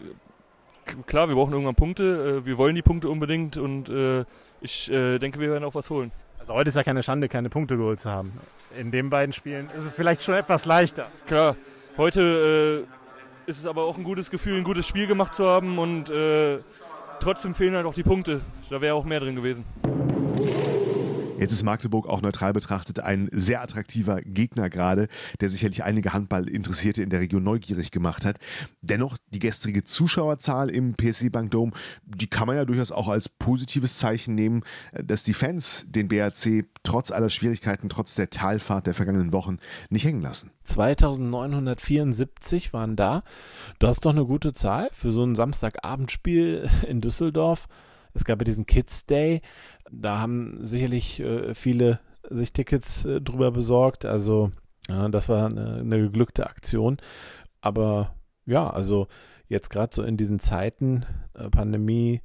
klar, 1.07 1.29
wir 1.29 1.35
brauchen 1.35 1.53
irgendwann 1.53 1.75
Punkte. 1.75 2.41
Äh, 2.43 2.47
wir 2.47 2.59
wollen 2.59 2.75
die 2.75 2.83
Punkte 2.83 3.09
unbedingt 3.09 3.57
und 3.57 3.89
äh, 3.89 4.25
ich 4.61 4.91
äh, 4.91 5.19
denke, 5.19 5.41
wir 5.41 5.51
werden 5.51 5.65
auch 5.65 5.75
was 5.75 5.91
holen. 5.91 6.11
Also 6.39 6.55
heute 6.55 6.69
ist 6.71 6.75
ja 6.75 6.83
keine 6.83 7.03
Schande, 7.03 7.29
keine 7.29 7.51
Punkte 7.51 7.77
geholt 7.77 8.01
zu 8.01 8.11
haben. 8.11 8.33
In 8.79 8.91
den 8.91 9.11
beiden 9.11 9.33
Spielen 9.33 9.67
ist 9.77 9.85
es 9.85 9.95
vielleicht 9.95 10.23
schon 10.23 10.35
etwas 10.35 10.65
leichter. 10.65 11.09
Klar, 11.27 11.57
heute 11.97 12.87
ist 13.47 13.59
es 13.59 13.67
aber 13.67 13.83
auch 13.83 13.97
ein 13.97 14.05
gutes 14.05 14.31
Gefühl, 14.31 14.59
ein 14.59 14.65
gutes 14.65 14.87
Spiel 14.87 15.07
gemacht 15.07 15.35
zu 15.35 15.49
haben 15.49 15.79
und 15.79 16.13
trotzdem 17.21 17.55
fehlen 17.55 17.75
halt 17.75 17.87
auch 17.87 17.95
die 17.95 18.03
Punkte. 18.03 18.41
Da 18.71 18.81
wäre 18.81 18.95
auch 18.95 19.05
mehr 19.05 19.21
drin 19.21 19.37
gewesen. 19.37 19.65
Jetzt 21.39 21.53
ist 21.53 21.63
Magdeburg 21.63 22.09
auch 22.09 22.21
neutral 22.21 22.53
betrachtet 22.53 22.99
ein 22.99 23.29
sehr 23.33 23.63
attraktiver 23.63 24.21
Gegner 24.23 24.69
gerade, 24.69 25.07
der 25.41 25.51
sicherlich 25.51 25.85
einige 25.85 26.13
Handballinteressierte 26.13 27.01
in 27.03 27.11
der 27.11 27.21
Region 27.21 27.45
neugierig 27.45 27.93
gemacht 27.93 28.25
hat. 28.25 28.41
Dennoch, 28.81 29.17
die 29.29 29.39
gestrige 29.39 29.85
Zuschauerzahl 29.85 30.69
im 30.69 30.95
PSC 30.95 31.29
Bank 31.29 31.53
Dome, 31.53 31.71
die 32.05 32.27
kann 32.27 32.49
man 32.49 32.57
ja 32.57 32.65
durchaus 32.65 32.91
auch 32.91 33.07
als 33.07 33.29
positives 33.29 33.99
Zeichen 33.99 34.35
nehmen, 34.35 34.65
dass 34.93 35.23
die 35.23 35.35
Fans 35.35 35.87
den 35.89 36.09
BRC 36.09 36.67
trotz 36.83 37.13
aller 37.13 37.31
Schwierigkeiten, 37.31 37.89
trotz 37.89 38.17
der 38.17 38.31
Talfahrt 38.31 38.89
der 38.89 38.95
vergangenen 38.95 39.33
Wochen 39.33 39.59
nicht 39.91 40.05
hängen 40.05 40.23
lassen. 40.23 40.51
2974 40.65 42.73
waren 42.73 42.97
da. 42.97 43.23
Das 43.79 43.99
ist 43.99 44.05
doch 44.05 44.11
eine 44.11 44.25
gute 44.25 44.55
Zahl 44.55 44.89
für 44.93 45.13
so 45.13 45.25
ein 45.25 45.37
Samstagabendspiel 45.37 46.69
in 46.89 47.01
Düsseldorf. 47.01 47.69
Es 48.15 48.25
gab 48.25 48.41
ja 48.41 48.45
diesen 48.45 48.67
Kids 48.67 49.07
Day. 49.07 49.43
Da 49.91 50.19
haben 50.19 50.65
sicherlich 50.65 51.21
äh, 51.21 51.55
viele 51.55 52.01
sich 52.31 52.53
Tickets 52.53 53.05
äh, 53.05 53.21
drüber 53.21 53.51
besorgt. 53.51 54.05
Also 54.05 54.53
ja, 54.89 55.09
das 55.09 55.29
war 55.29 55.47
eine, 55.47 55.77
eine 55.77 55.99
geglückte 56.01 56.47
Aktion. 56.47 56.99
Aber 57.61 58.15
ja, 58.47 58.69
also 58.69 59.09
jetzt 59.49 59.71
gerade 59.71 59.95
so 59.95 60.03
in 60.03 60.17
diesen 60.17 60.39
Zeiten, 60.39 61.05
äh, 61.35 61.49
Pandemie, 61.51 62.23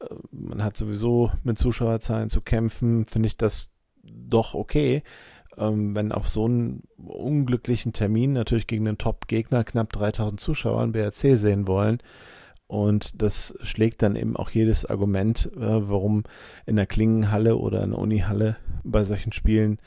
äh, 0.00 0.14
man 0.30 0.62
hat 0.62 0.76
sowieso 0.76 1.30
mit 1.42 1.58
Zuschauerzahlen 1.58 2.30
zu 2.30 2.40
kämpfen, 2.40 3.04
finde 3.04 3.28
ich 3.28 3.36
das 3.36 3.70
doch 4.02 4.54
okay. 4.54 5.02
Ähm, 5.56 5.94
wenn 5.94 6.12
auf 6.12 6.28
so 6.28 6.44
einen 6.44 6.84
unglücklichen 6.96 7.92
Termin 7.92 8.32
natürlich 8.32 8.66
gegen 8.66 8.86
einen 8.86 8.98
Top-Gegner 8.98 9.64
knapp 9.64 9.92
3000 9.92 10.40
Zuschauer 10.40 10.82
ein 10.82 10.92
BRC 10.92 11.36
sehen 11.36 11.66
wollen, 11.66 11.98
und 12.68 13.20
das 13.20 13.54
schlägt 13.62 14.02
dann 14.02 14.14
eben 14.14 14.36
auch 14.36 14.50
jedes 14.50 14.84
Argument, 14.84 15.50
äh, 15.56 15.88
warum 15.88 16.24
in 16.66 16.76
der 16.76 16.86
Klingenhalle 16.86 17.56
oder 17.56 17.82
in 17.82 17.90
der 17.90 17.98
Unihalle 17.98 18.56
bei 18.84 19.04
solchen 19.04 19.32
Spielen 19.32 19.78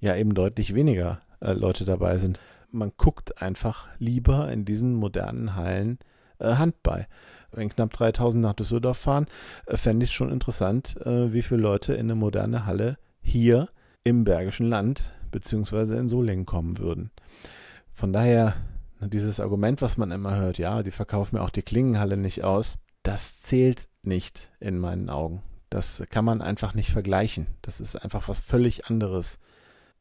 ja 0.00 0.16
eben 0.16 0.34
deutlich 0.34 0.74
weniger 0.74 1.20
äh, 1.40 1.52
Leute 1.52 1.84
dabei 1.84 2.16
sind. 2.16 2.40
Man 2.72 2.92
guckt 2.96 3.42
einfach 3.42 3.88
lieber 3.98 4.50
in 4.50 4.64
diesen 4.64 4.94
modernen 4.94 5.54
Hallen 5.54 5.98
äh, 6.38 6.54
Handball. 6.54 7.06
Wenn 7.52 7.68
knapp 7.68 7.92
3000 7.92 8.42
nach 8.42 8.54
Düsseldorf 8.54 8.96
fahren, 8.96 9.26
fände 9.66 10.04
ich 10.04 10.10
es 10.10 10.14
schon 10.14 10.30
interessant, 10.30 10.94
wie 11.04 11.42
viele 11.42 11.60
Leute 11.60 11.94
in 11.94 12.06
eine 12.06 12.14
moderne 12.14 12.64
Halle 12.64 12.96
hier 13.22 13.70
im 14.04 14.22
Bergischen 14.22 14.68
Land 14.68 15.14
beziehungsweise 15.32 15.96
in 15.96 16.08
Solingen 16.08 16.46
kommen 16.46 16.78
würden. 16.78 17.10
Von 17.92 18.12
daher 18.12 18.54
dieses 19.08 19.40
Argument, 19.40 19.82
was 19.82 19.96
man 19.96 20.10
immer 20.10 20.36
hört, 20.36 20.58
ja, 20.58 20.82
die 20.82 20.90
verkaufen 20.90 21.36
mir 21.36 21.42
auch 21.42 21.50
die 21.50 21.62
Klingenhalle 21.62 22.16
nicht 22.16 22.44
aus, 22.44 22.78
das 23.02 23.42
zählt 23.42 23.88
nicht 24.02 24.50
in 24.60 24.78
meinen 24.78 25.08
Augen. 25.08 25.42
Das 25.70 26.02
kann 26.10 26.24
man 26.24 26.42
einfach 26.42 26.74
nicht 26.74 26.90
vergleichen. 26.90 27.46
Das 27.62 27.80
ist 27.80 27.96
einfach 27.96 28.28
was 28.28 28.40
völlig 28.40 28.86
anderes. 28.86 29.38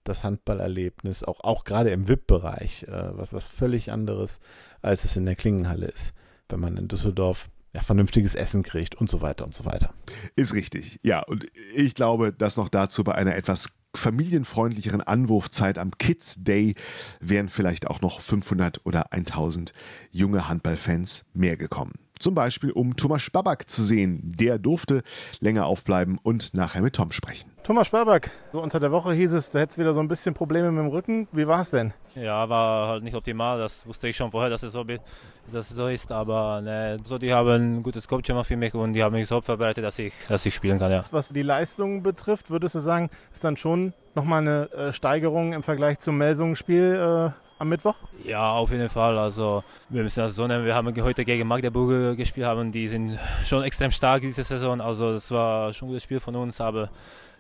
Das 0.04 0.24
Handballerlebnis, 0.24 1.24
auch, 1.24 1.42
auch 1.42 1.64
gerade 1.64 1.92
im 1.92 2.08
VIP-Bereich, 2.08 2.84
äh, 2.84 3.18
was, 3.18 3.34
was 3.34 3.48
völlig 3.48 3.92
anderes, 3.92 4.40
als 4.82 5.06
es 5.06 5.16
in 5.16 5.26
der 5.26 5.36
Klingenhalle 5.36 5.88
ist. 5.88 6.14
Wenn 6.48 6.60
man 6.60 6.78
in 6.78 6.88
Düsseldorf 6.88 7.50
ja, 7.74 7.82
vernünftiges 7.82 8.34
Essen 8.34 8.64
kriegt 8.64 8.96
und 8.96 9.10
so 9.10 9.22
weiter 9.22 9.46
und 9.46 9.54
so 9.54 9.66
weiter. 9.66 9.94
Ist 10.36 10.54
richtig, 10.54 11.00
ja. 11.04 11.22
Und 11.22 11.46
ich 11.76 11.94
glaube, 11.94 12.34
dass 12.34 12.58
noch 12.58 12.70
dazu 12.70 13.04
bei 13.04 13.14
einer 13.14 13.36
etwas 13.36 13.79
familienfreundlicheren 13.96 15.02
Anwurfzeit 15.02 15.78
am 15.78 15.98
Kids 15.98 16.44
Day 16.44 16.76
wären 17.20 17.50
vielleicht 17.50 17.88
auch 17.88 18.02
noch 18.02 18.22
500 18.22 18.86
oder 18.86 19.14
1000 19.14 19.74
junge 20.12 20.48
Handballfans 20.48 21.26
mehr 21.34 21.58
gekommen. 21.58 21.94
Zum 22.20 22.36
Beispiel, 22.36 22.72
um 22.72 22.98
Thomas 22.98 23.30
Babak 23.30 23.70
zu 23.70 23.82
sehen. 23.82 24.34
Der 24.40 24.60
durfte 24.60 25.04
länger 25.40 25.66
aufbleiben 25.66 26.20
und 26.22 26.54
nachher 26.54 26.82
mit 26.82 26.96
Tom 26.96 27.12
sprechen. 27.12 27.50
Thomas 27.64 27.90
Babak, 27.90 28.32
so 28.52 28.62
unter 28.62 28.80
der 28.80 28.92
Woche 28.92 29.14
hieß 29.14 29.32
es, 29.34 29.52
du 29.52 29.60
hättest 29.60 29.78
wieder 29.78 29.94
so 29.94 30.02
ein 30.02 30.08
bisschen 30.08 30.34
Probleme 30.34 30.72
mit 30.72 30.84
dem 30.84 30.90
Rücken. 30.90 31.28
Wie 31.32 31.48
war 31.48 31.62
es 31.62 31.72
denn? 31.72 31.94
Ja, 32.16 32.50
war 32.50 32.90
halt 32.90 33.04
nicht 33.04 33.16
optimal. 33.16 33.58
Das 33.58 33.88
wusste 33.88 34.10
ich 34.10 34.18
schon 34.18 34.32
vorher, 34.32 34.50
dass 34.50 34.64
es 34.64 34.74
so, 34.74 34.84
dass 34.84 35.70
es 35.70 35.76
so 35.76 35.88
ist. 35.88 36.12
Aber 36.12 36.62
ne, 36.62 36.98
so, 37.06 37.18
die 37.18 37.34
haben 37.34 37.78
ein 37.78 37.84
gutes 37.84 38.08
Coaching 38.08 38.44
für 38.44 38.58
mich 38.58 38.74
und 38.74 38.94
die 38.94 39.04
haben 39.04 39.14
mich 39.14 39.28
so 39.28 39.40
vorbereitet, 39.40 39.84
dass 39.84 39.98
ich, 40.00 40.14
dass 40.28 40.46
ich 40.46 40.54
spielen 40.54 40.80
kann. 40.80 40.92
Ja. 40.92 41.06
Was 41.12 41.30
die 41.30 41.42
Leistung 41.42 42.04
betrifft, 42.04 42.50
würdest 42.50 42.76
du 42.76 42.80
sagen, 42.80 43.10
ist 43.32 43.44
dann 43.44 43.56
schon 43.56 43.94
nochmal 44.14 44.42
eine 44.42 44.72
äh, 44.72 44.94
Steigerung 44.94 45.54
im 45.54 45.64
Vergleich 45.64 46.00
zum 46.00 46.18
Melsungen-Spiel? 46.18 47.34
Äh 47.36 47.49
am 47.60 47.70
Mittwoch? 47.70 47.96
Ja, 48.24 48.52
auf 48.52 48.72
jeden 48.72 48.90
Fall. 48.90 49.18
Also 49.18 49.64
wir 49.90 50.02
müssen 50.02 50.22
das 50.22 50.36
so 50.36 50.48
nennen. 50.48 50.66
Wir 50.66 50.74
haben 50.74 50.94
heute 51.04 51.24
gegen 51.26 51.48
Magdeburg 51.48 52.18
gespielt, 52.18 52.48
haben 52.48 52.72
die 52.72 52.88
sind 52.88 53.20
schon 53.46 53.64
extrem 53.64 53.92
stark 53.92 54.22
diese 54.22 54.44
Saison. 54.44 54.82
Also 54.82 55.14
das 55.14 55.30
war 55.30 55.72
schon 55.74 55.88
ein 55.88 55.90
gutes 55.90 56.04
Spiel 56.04 56.20
von 56.20 56.36
uns, 56.36 56.60
aber 56.60 56.90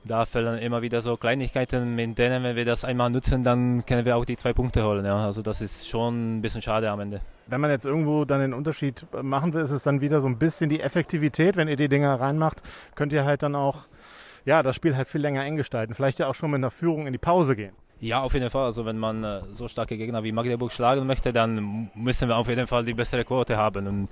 da 0.03 0.25
fällen 0.25 0.59
immer 0.59 0.81
wieder 0.81 1.01
so 1.01 1.17
Kleinigkeiten, 1.17 1.95
mit 1.95 2.17
denen, 2.17 2.43
wenn 2.43 2.55
wir 2.55 2.65
das 2.65 2.85
einmal 2.85 3.09
nutzen, 3.09 3.43
dann 3.43 3.85
können 3.85 4.05
wir 4.05 4.15
auch 4.15 4.25
die 4.25 4.37
zwei 4.37 4.53
Punkte 4.53 4.83
holen. 4.83 5.05
Ja. 5.05 5.25
Also 5.25 5.41
das 5.41 5.61
ist 5.61 5.87
schon 5.87 6.37
ein 6.37 6.41
bisschen 6.41 6.61
schade 6.61 6.89
am 6.89 6.99
Ende. 6.99 7.21
Wenn 7.47 7.61
man 7.61 7.71
jetzt 7.71 7.85
irgendwo 7.85 8.25
dann 8.25 8.41
den 8.41 8.53
Unterschied 8.53 9.05
machen 9.23 9.53
will, 9.53 9.61
ist 9.61 9.71
es 9.71 9.83
dann 9.83 10.01
wieder 10.01 10.21
so 10.21 10.27
ein 10.27 10.37
bisschen 10.37 10.69
die 10.69 10.81
Effektivität. 10.81 11.55
Wenn 11.55 11.67
ihr 11.67 11.77
die 11.77 11.89
Dinger 11.89 12.19
reinmacht, 12.19 12.61
könnt 12.95 13.11
ihr 13.11 13.25
halt 13.25 13.43
dann 13.43 13.55
auch 13.55 13.87
ja, 14.45 14.63
das 14.63 14.75
Spiel 14.75 14.95
halt 14.95 15.07
viel 15.07 15.21
länger 15.21 15.43
eng 15.43 15.57
gestalten. 15.57 15.93
Vielleicht 15.93 16.19
ja 16.19 16.27
auch 16.27 16.35
schon 16.35 16.51
mit 16.51 16.59
einer 16.59 16.71
Führung 16.71 17.07
in 17.07 17.13
die 17.13 17.19
Pause 17.19 17.55
gehen. 17.55 17.73
Ja, 18.01 18.21
auf 18.21 18.33
jeden 18.33 18.49
Fall. 18.49 18.65
Also 18.65 18.85
wenn 18.85 18.97
man 18.97 19.23
äh, 19.23 19.41
so 19.51 19.67
starke 19.67 19.97
Gegner 19.97 20.23
wie 20.23 20.31
Magdeburg 20.31 20.71
schlagen 20.71 21.05
möchte, 21.05 21.33
dann 21.33 21.91
müssen 21.93 22.29
wir 22.29 22.37
auf 22.37 22.47
jeden 22.47 22.65
Fall 22.65 22.85
die 22.85 22.93
bessere 22.93 23.25
Quote 23.25 23.57
haben. 23.57 23.87
Und 23.87 24.09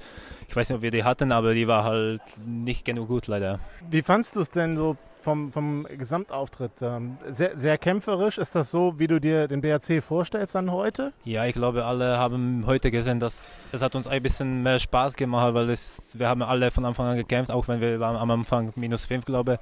ich 0.48 0.56
weiß 0.56 0.70
nicht, 0.70 0.78
ob 0.78 0.82
wir 0.82 0.92
die 0.92 1.04
hatten, 1.06 1.32
aber 1.32 1.54
die 1.54 1.68
war 1.68 1.84
halt 1.84 2.22
nicht 2.46 2.84
genug 2.84 3.08
gut 3.08 3.28
leider. 3.28 3.60
Wie 3.90 4.02
fandst 4.02 4.36
du 4.36 4.42
es 4.42 4.52
denn 4.52 4.76
so 4.76 4.98
vom, 5.28 5.52
vom 5.52 5.86
Gesamtauftritt? 5.98 6.82
Ähm, 6.82 7.18
sehr, 7.30 7.58
sehr 7.58 7.78
kämpferisch. 7.78 8.38
Ist 8.38 8.56
das 8.56 8.72
so, 8.72 8.98
wie 8.98 9.08
du 9.08 9.20
dir 9.20 9.50
den 9.50 9.60
BRC 9.60 10.02
vorstellst 10.02 10.56
dann 10.56 10.72
heute? 10.72 11.12
Ja, 11.26 11.46
ich 11.46 11.54
glaube, 11.54 11.84
alle 11.84 12.18
haben 12.18 12.64
heute 12.66 12.92
gesehen, 12.92 13.20
dass 13.20 13.46
es 13.74 13.82
hat 13.82 13.94
uns 13.96 14.08
ein 14.08 14.24
bisschen 14.24 14.64
mehr 14.64 14.80
Spaß 14.80 15.18
gemacht, 15.18 15.54
weil 15.54 15.70
es, 15.70 16.02
wir 16.14 16.30
haben 16.30 16.42
alle 16.42 16.72
von 16.72 16.86
Anfang 16.86 17.08
an 17.08 17.18
gekämpft, 17.18 17.52
auch 17.52 17.68
wenn 17.68 17.82
wir 17.82 18.00
waren 18.00 18.16
am 18.16 18.32
Anfang 18.32 18.72
minus 18.78 19.06
fünf, 19.06 19.26
glaube 19.26 19.56
ich. 19.56 19.60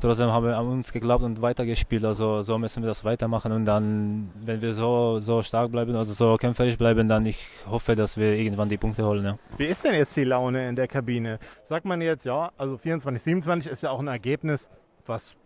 Trotzdem 0.00 0.32
haben 0.32 0.44
wir 0.44 0.58
an 0.58 0.66
uns 0.66 0.92
geglaubt 0.92 1.22
und 1.22 1.40
weitergespielt. 1.40 2.04
Also 2.04 2.42
so 2.42 2.58
müssen 2.58 2.82
wir 2.82 2.88
das 2.88 3.04
weitermachen 3.04 3.52
und 3.52 3.66
dann, 3.66 4.32
wenn 4.44 4.60
wir 4.62 4.72
so, 4.72 5.20
so 5.20 5.42
stark 5.42 5.70
bleiben, 5.70 5.94
also 5.94 6.12
so 6.12 6.36
kämpferisch 6.36 6.76
bleiben, 6.76 7.06
dann 7.06 7.24
ich 7.24 7.38
hoffe, 7.70 7.94
dass 7.94 8.16
wir 8.16 8.34
irgendwann 8.34 8.68
die 8.68 8.78
Punkte 8.78 9.06
holen. 9.06 9.24
Ja. 9.24 9.38
Wie 9.58 9.66
ist 9.66 9.84
denn 9.84 9.94
jetzt 9.94 10.16
die 10.16 10.24
Laune 10.24 10.68
in 10.68 10.74
der 10.74 10.88
Kabine? 10.88 11.38
Sagt 11.62 11.84
man 11.84 12.00
jetzt, 12.00 12.26
ja, 12.26 12.50
also 12.58 12.76
24, 12.76 13.22
27 13.22 13.70
ist 13.70 13.84
ja 13.84 13.90
auch 13.90 14.00
ein 14.00 14.08
Ergebnis, 14.08 14.68
was 15.06 15.36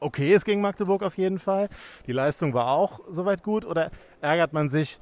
okay 0.00 0.30
ist 0.30 0.44
gegen 0.44 0.60
Magdeburg 0.60 1.02
auf 1.02 1.16
jeden 1.16 1.38
Fall. 1.38 1.68
Die 2.06 2.12
Leistung 2.12 2.54
war 2.54 2.68
auch 2.68 3.00
soweit 3.10 3.42
gut 3.42 3.64
oder 3.64 3.90
ärgert 4.20 4.52
man 4.52 4.68
sich, 4.68 4.98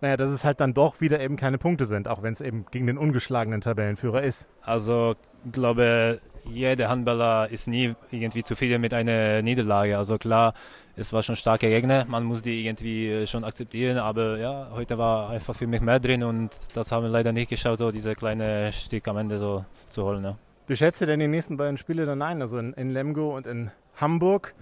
naja, 0.00 0.16
dass 0.16 0.30
es 0.30 0.44
halt 0.44 0.60
dann 0.60 0.74
doch 0.74 1.00
wieder 1.00 1.20
eben 1.20 1.36
keine 1.36 1.58
Punkte 1.58 1.86
sind, 1.86 2.08
auch 2.08 2.22
wenn 2.22 2.32
es 2.32 2.40
eben 2.40 2.66
gegen 2.70 2.86
den 2.86 2.98
ungeschlagenen 2.98 3.60
Tabellenführer 3.60 4.22
ist. 4.22 4.48
Also 4.60 5.16
ich 5.44 5.52
glaube, 5.52 6.20
jeder 6.44 6.88
Handballer 6.88 7.50
ist 7.50 7.66
nie 7.66 7.94
irgendwie 8.10 8.42
zufrieden 8.42 8.80
mit 8.80 8.94
einer 8.94 9.42
Niederlage. 9.42 9.96
Also 9.96 10.18
klar, 10.18 10.54
es 10.96 11.12
war 11.12 11.22
schon 11.22 11.36
starke 11.36 11.68
Gegner, 11.68 12.04
man 12.06 12.24
muss 12.24 12.42
die 12.42 12.64
irgendwie 12.64 13.08
äh, 13.08 13.26
schon 13.26 13.44
akzeptieren, 13.44 13.98
aber 13.98 14.38
ja, 14.38 14.68
heute 14.72 14.98
war 14.98 15.30
einfach 15.30 15.54
für 15.54 15.66
mich 15.66 15.80
mehr 15.80 16.00
drin 16.00 16.22
und 16.22 16.50
das 16.74 16.92
haben 16.92 17.04
wir 17.04 17.10
leider 17.10 17.32
nicht 17.32 17.50
geschafft, 17.50 17.78
so 17.78 17.90
diese 17.90 18.14
kleine 18.14 18.72
Stück 18.72 19.06
am 19.08 19.18
Ende 19.18 19.38
so 19.38 19.64
zu 19.88 20.04
holen. 20.04 20.24
Ja. 20.24 20.38
Wie 20.66 20.76
schätzt 20.76 21.00
ihr 21.00 21.06
denn 21.06 21.20
die 21.20 21.28
nächsten 21.28 21.56
beiden 21.56 21.76
Spiele 21.76 22.06
dann 22.06 22.22
ein? 22.22 22.40
Also 22.40 22.58
in, 22.58 22.72
in 22.72 22.90
Lemgo 22.90 23.36
und 23.36 23.46
in 23.46 23.70
Hamburg. 23.96 24.54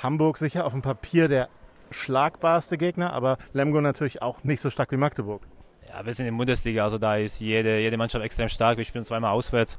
Hamburg 0.00 0.38
sicher 0.38 0.64
auf 0.64 0.72
dem 0.72 0.82
Papier 0.82 1.26
der 1.26 1.48
schlagbarste 1.90 2.78
Gegner, 2.78 3.12
aber 3.12 3.38
Lemgo 3.52 3.80
natürlich 3.80 4.22
auch 4.22 4.44
nicht 4.44 4.60
so 4.60 4.70
stark 4.70 4.92
wie 4.92 4.96
Magdeburg. 4.96 5.42
Ja, 5.88 6.06
wir 6.06 6.14
sind 6.14 6.26
in 6.26 6.34
der 6.34 6.38
Bundesliga, 6.38 6.84
also 6.84 6.98
da 6.98 7.16
ist 7.16 7.40
jede, 7.40 7.80
jede 7.80 7.96
Mannschaft 7.96 8.24
extrem 8.24 8.48
stark. 8.48 8.76
Wir 8.78 8.84
spielen 8.84 9.04
zweimal 9.04 9.32
auswärts. 9.32 9.78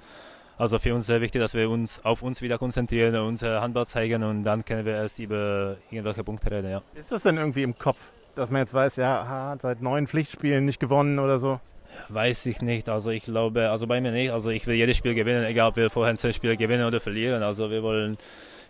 Also 0.58 0.80
für 0.80 0.94
uns 0.94 1.06
sehr 1.06 1.22
wichtig, 1.22 1.40
dass 1.40 1.54
wir 1.54 1.70
uns 1.70 2.04
auf 2.04 2.22
uns 2.22 2.42
wieder 2.42 2.58
konzentrieren 2.58 3.16
und 3.16 3.28
unser 3.28 3.62
Handball 3.62 3.86
zeigen 3.86 4.24
und 4.24 4.44
dann 4.44 4.66
können 4.66 4.86
wir 4.86 4.96
erst 4.96 5.20
über 5.20 5.78
irgendwelche 5.90 6.26
Punkte 6.26 6.52
reden. 6.52 6.72
Ja. 6.72 6.82
Ist 6.96 7.14
das 7.14 7.24
denn 7.24 7.38
irgendwie 7.38 7.64
im 7.64 7.78
Kopf, 7.78 8.12
dass 8.36 8.52
man 8.52 8.60
jetzt 8.60 8.74
weiß, 8.74 8.98
ja, 8.98 9.56
seit 9.62 9.82
neun 9.82 10.08
Pflichtspielen 10.08 10.66
nicht 10.66 10.82
gewonnen 10.82 11.20
oder 11.20 11.38
so? 11.38 11.62
Weiß 12.08 12.46
ich 12.46 12.62
nicht. 12.62 12.89
Also 12.89 13.10
ich 13.12 13.24
glaube, 13.24 13.70
also 13.70 13.88
bei 13.88 14.00
mir 14.01 14.12
nicht. 14.12 14.32
Also 14.32 14.50
ich 14.50 14.65
will 14.68 14.75
jedes 14.75 14.98
Spiel 14.98 15.13
gewinnen, 15.13 15.44
egal 15.44 15.70
ob 15.70 15.75
wir 15.75 15.89
vorher 15.89 16.15
zehn 16.15 16.34
Spiele 16.34 16.58
gewinnen 16.58 16.86
oder 16.86 17.00
verlieren. 17.00 17.44
Also 17.44 17.70
wir 17.70 17.84
wollen 17.84 18.18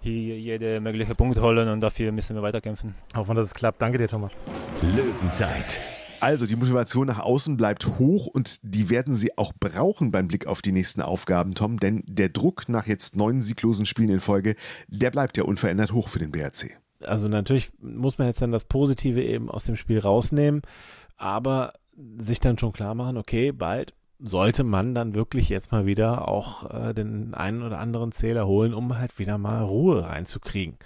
hier 0.01 0.39
jede 0.39 0.79
mögliche 0.79 1.15
Punkt 1.15 1.39
holen 1.39 1.67
und 1.69 1.81
dafür 1.81 2.11
müssen 2.11 2.35
wir 2.35 2.41
weiterkämpfen. 2.41 2.95
Hoffen, 3.15 3.35
dass 3.35 3.47
es 3.47 3.53
klappt. 3.53 3.81
Danke 3.81 3.97
dir, 3.97 4.07
Thomas. 4.07 4.31
Löwenzeit. 4.81 5.87
Also 6.21 6.45
die 6.45 6.57
Motivation 6.57 7.07
nach 7.07 7.19
außen 7.19 7.55
bleibt 7.55 7.87
hoch 7.97 8.27
und 8.27 8.59
die 8.61 8.89
werden 8.89 9.15
sie 9.15 9.37
auch 9.37 9.53
brauchen 9.57 10.11
beim 10.11 10.27
Blick 10.27 10.47
auf 10.47 10.61
die 10.61 10.73
nächsten 10.73 11.01
Aufgaben, 11.01 11.55
Tom, 11.55 11.79
denn 11.79 12.03
der 12.07 12.27
Druck 12.27 12.67
nach 12.67 12.87
jetzt 12.87 13.15
neun 13.15 13.41
sieglosen 13.41 13.85
Spielen 13.85 14.09
in 14.09 14.19
Folge, 14.19 14.55
der 14.89 15.11
bleibt 15.11 15.37
ja 15.37 15.43
unverändert 15.43 15.93
hoch 15.93 16.09
für 16.09 16.19
den 16.19 16.31
BRC. 16.31 16.77
Also 17.01 17.29
natürlich 17.29 17.71
muss 17.79 18.17
man 18.17 18.27
jetzt 18.27 18.41
dann 18.41 18.51
das 18.51 18.65
Positive 18.65 19.23
eben 19.23 19.49
aus 19.49 19.63
dem 19.63 19.77
Spiel 19.77 19.99
rausnehmen, 19.99 20.61
aber 21.15 21.73
sich 22.17 22.39
dann 22.39 22.57
schon 22.57 22.71
klar 22.71 22.95
machen, 22.95 23.17
okay, 23.17 23.51
bald 23.51 23.93
sollte 24.21 24.65
man 24.65 24.93
dann 24.93 25.15
wirklich 25.15 25.47
jetzt 25.47 25.71
mal 25.71 25.85
wieder 25.85 26.27
auch 26.27 26.69
äh, 26.69 26.93
den 26.93 27.33
einen 27.33 27.63
oder 27.63 27.79
anderen 27.79 28.11
Zähler 28.11 28.47
holen, 28.47 28.73
um 28.73 28.97
halt 28.97 29.17
wieder 29.17 29.37
mal 29.37 29.63
Ruhe 29.63 30.03
reinzukriegen. 30.03 30.77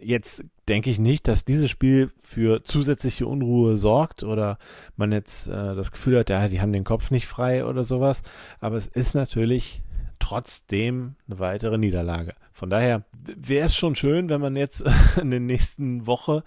Jetzt 0.00 0.44
denke 0.68 0.88
ich 0.88 0.98
nicht, 0.98 1.28
dass 1.28 1.44
dieses 1.44 1.70
Spiel 1.70 2.10
für 2.22 2.64
zusätzliche 2.64 3.26
Unruhe 3.26 3.76
sorgt 3.76 4.24
oder 4.24 4.56
man 4.96 5.12
jetzt 5.12 5.48
äh, 5.48 5.74
das 5.74 5.92
Gefühl 5.92 6.18
hat, 6.18 6.30
ja, 6.30 6.48
die 6.48 6.62
haben 6.62 6.72
den 6.72 6.84
Kopf 6.84 7.10
nicht 7.10 7.26
frei 7.26 7.66
oder 7.66 7.84
sowas. 7.84 8.22
Aber 8.58 8.76
es 8.76 8.86
ist 8.86 9.14
natürlich 9.14 9.82
trotzdem 10.22 11.16
eine 11.26 11.40
weitere 11.40 11.78
Niederlage. 11.78 12.34
Von 12.52 12.70
daher 12.70 13.02
wäre 13.12 13.66
es 13.66 13.74
schon 13.74 13.96
schön, 13.96 14.28
wenn 14.28 14.40
man 14.40 14.54
jetzt 14.54 14.84
in 15.20 15.30
der 15.30 15.40
nächsten 15.40 16.06
Woche 16.06 16.44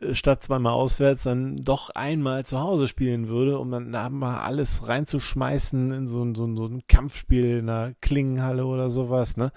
äh, 0.00 0.14
statt 0.14 0.42
zweimal 0.42 0.72
auswärts 0.72 1.22
dann 1.22 1.58
doch 1.58 1.90
einmal 1.90 2.44
zu 2.44 2.58
Hause 2.58 2.88
spielen 2.88 3.28
würde, 3.28 3.58
um 3.60 3.70
dann 3.70 3.92
da 3.92 4.10
mal 4.10 4.40
alles 4.40 4.88
reinzuschmeißen 4.88 5.92
in 5.92 6.08
so 6.08 6.24
ein, 6.24 6.34
so, 6.34 6.44
ein, 6.44 6.56
so 6.56 6.66
ein 6.66 6.82
Kampfspiel 6.88 7.58
in 7.58 7.70
einer 7.70 7.94
Klingenhalle 8.00 8.66
oder 8.66 8.90
sowas. 8.90 9.36
Ne? 9.36 9.52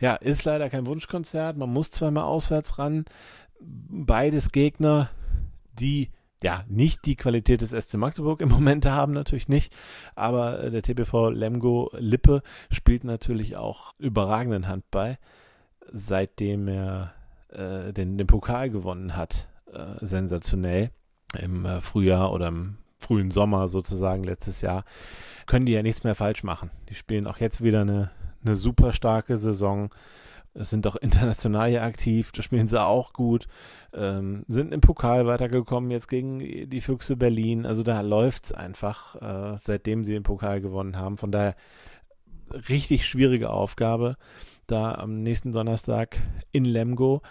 Ja, 0.00 0.16
ist 0.16 0.44
leider 0.44 0.68
kein 0.68 0.86
Wunschkonzert. 0.86 1.56
Man 1.56 1.72
muss 1.72 1.92
zweimal 1.92 2.24
auswärts 2.24 2.78
ran. 2.78 3.04
Beides 3.60 4.50
Gegner, 4.50 5.10
die 5.78 6.10
ja, 6.42 6.64
nicht 6.68 7.06
die 7.06 7.16
Qualität 7.16 7.62
des 7.62 7.70
SC 7.70 7.94
Magdeburg 7.94 8.40
im 8.40 8.50
Moment 8.50 8.86
haben, 8.86 9.12
natürlich 9.12 9.48
nicht. 9.48 9.74
Aber 10.14 10.62
äh, 10.62 10.70
der 10.70 10.82
TBV 10.82 11.30
Lemgo 11.30 11.90
Lippe 11.96 12.42
spielt 12.70 13.04
natürlich 13.04 13.56
auch 13.56 13.94
überragenden 13.98 14.68
Handball, 14.68 15.18
seitdem 15.92 16.68
er 16.68 17.14
äh, 17.48 17.92
den, 17.92 18.18
den 18.18 18.26
Pokal 18.26 18.70
gewonnen 18.70 19.16
hat. 19.16 19.48
Äh, 19.72 20.04
sensationell 20.04 20.90
im 21.38 21.66
äh, 21.66 21.80
Frühjahr 21.80 22.32
oder 22.32 22.48
im 22.48 22.78
frühen 22.98 23.30
Sommer 23.30 23.68
sozusagen 23.68 24.24
letztes 24.24 24.60
Jahr. 24.60 24.84
Können 25.46 25.66
die 25.66 25.72
ja 25.72 25.82
nichts 25.82 26.04
mehr 26.04 26.14
falsch 26.14 26.44
machen. 26.44 26.70
Die 26.88 26.94
spielen 26.94 27.26
auch 27.26 27.38
jetzt 27.38 27.62
wieder 27.62 27.82
eine, 27.82 28.10
eine 28.44 28.54
super 28.54 28.92
starke 28.92 29.36
Saison 29.36 29.90
sind 30.58 30.86
auch 30.86 30.96
international 31.00 31.70
ja 31.70 31.82
aktiv, 31.82 32.32
da 32.32 32.42
spielen 32.42 32.66
sie 32.66 32.82
auch 32.82 33.12
gut, 33.12 33.46
ähm, 33.94 34.44
sind 34.48 34.72
im 34.72 34.80
Pokal 34.80 35.26
weitergekommen, 35.26 35.90
jetzt 35.90 36.08
gegen 36.08 36.38
die 36.68 36.80
Füchse 36.80 37.16
Berlin. 37.16 37.66
Also 37.66 37.82
da 37.82 38.00
läuft 38.00 38.46
es 38.46 38.52
einfach, 38.52 39.16
äh, 39.54 39.58
seitdem 39.58 40.04
sie 40.04 40.12
den 40.12 40.22
Pokal 40.22 40.60
gewonnen 40.60 40.96
haben. 40.96 41.16
Von 41.16 41.32
daher 41.32 41.56
richtig 42.68 43.06
schwierige 43.06 43.50
Aufgabe 43.50 44.16
da 44.66 44.94
am 44.94 45.22
nächsten 45.22 45.52
Donnerstag 45.52 46.16
in 46.52 46.64
Lemgo. 46.64 47.22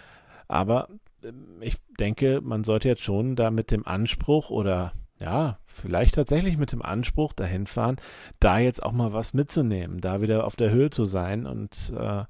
Aber 0.48 0.88
äh, 1.22 1.32
ich 1.60 1.76
denke, 1.98 2.40
man 2.42 2.64
sollte 2.64 2.88
jetzt 2.88 3.02
schon 3.02 3.36
da 3.36 3.50
mit 3.50 3.70
dem 3.70 3.86
Anspruch 3.86 4.50
oder 4.50 4.92
ja, 5.18 5.58
vielleicht 5.64 6.16
tatsächlich 6.16 6.58
mit 6.58 6.72
dem 6.72 6.82
Anspruch 6.82 7.32
dahin 7.32 7.66
fahren, 7.66 7.96
da 8.38 8.58
jetzt 8.58 8.82
auch 8.82 8.92
mal 8.92 9.14
was 9.14 9.32
mitzunehmen, 9.32 10.02
da 10.02 10.20
wieder 10.20 10.44
auf 10.44 10.56
der 10.56 10.70
Höhe 10.70 10.90
zu 10.90 11.06
sein 11.06 11.46
und 11.46 11.92
äh, 11.98 12.24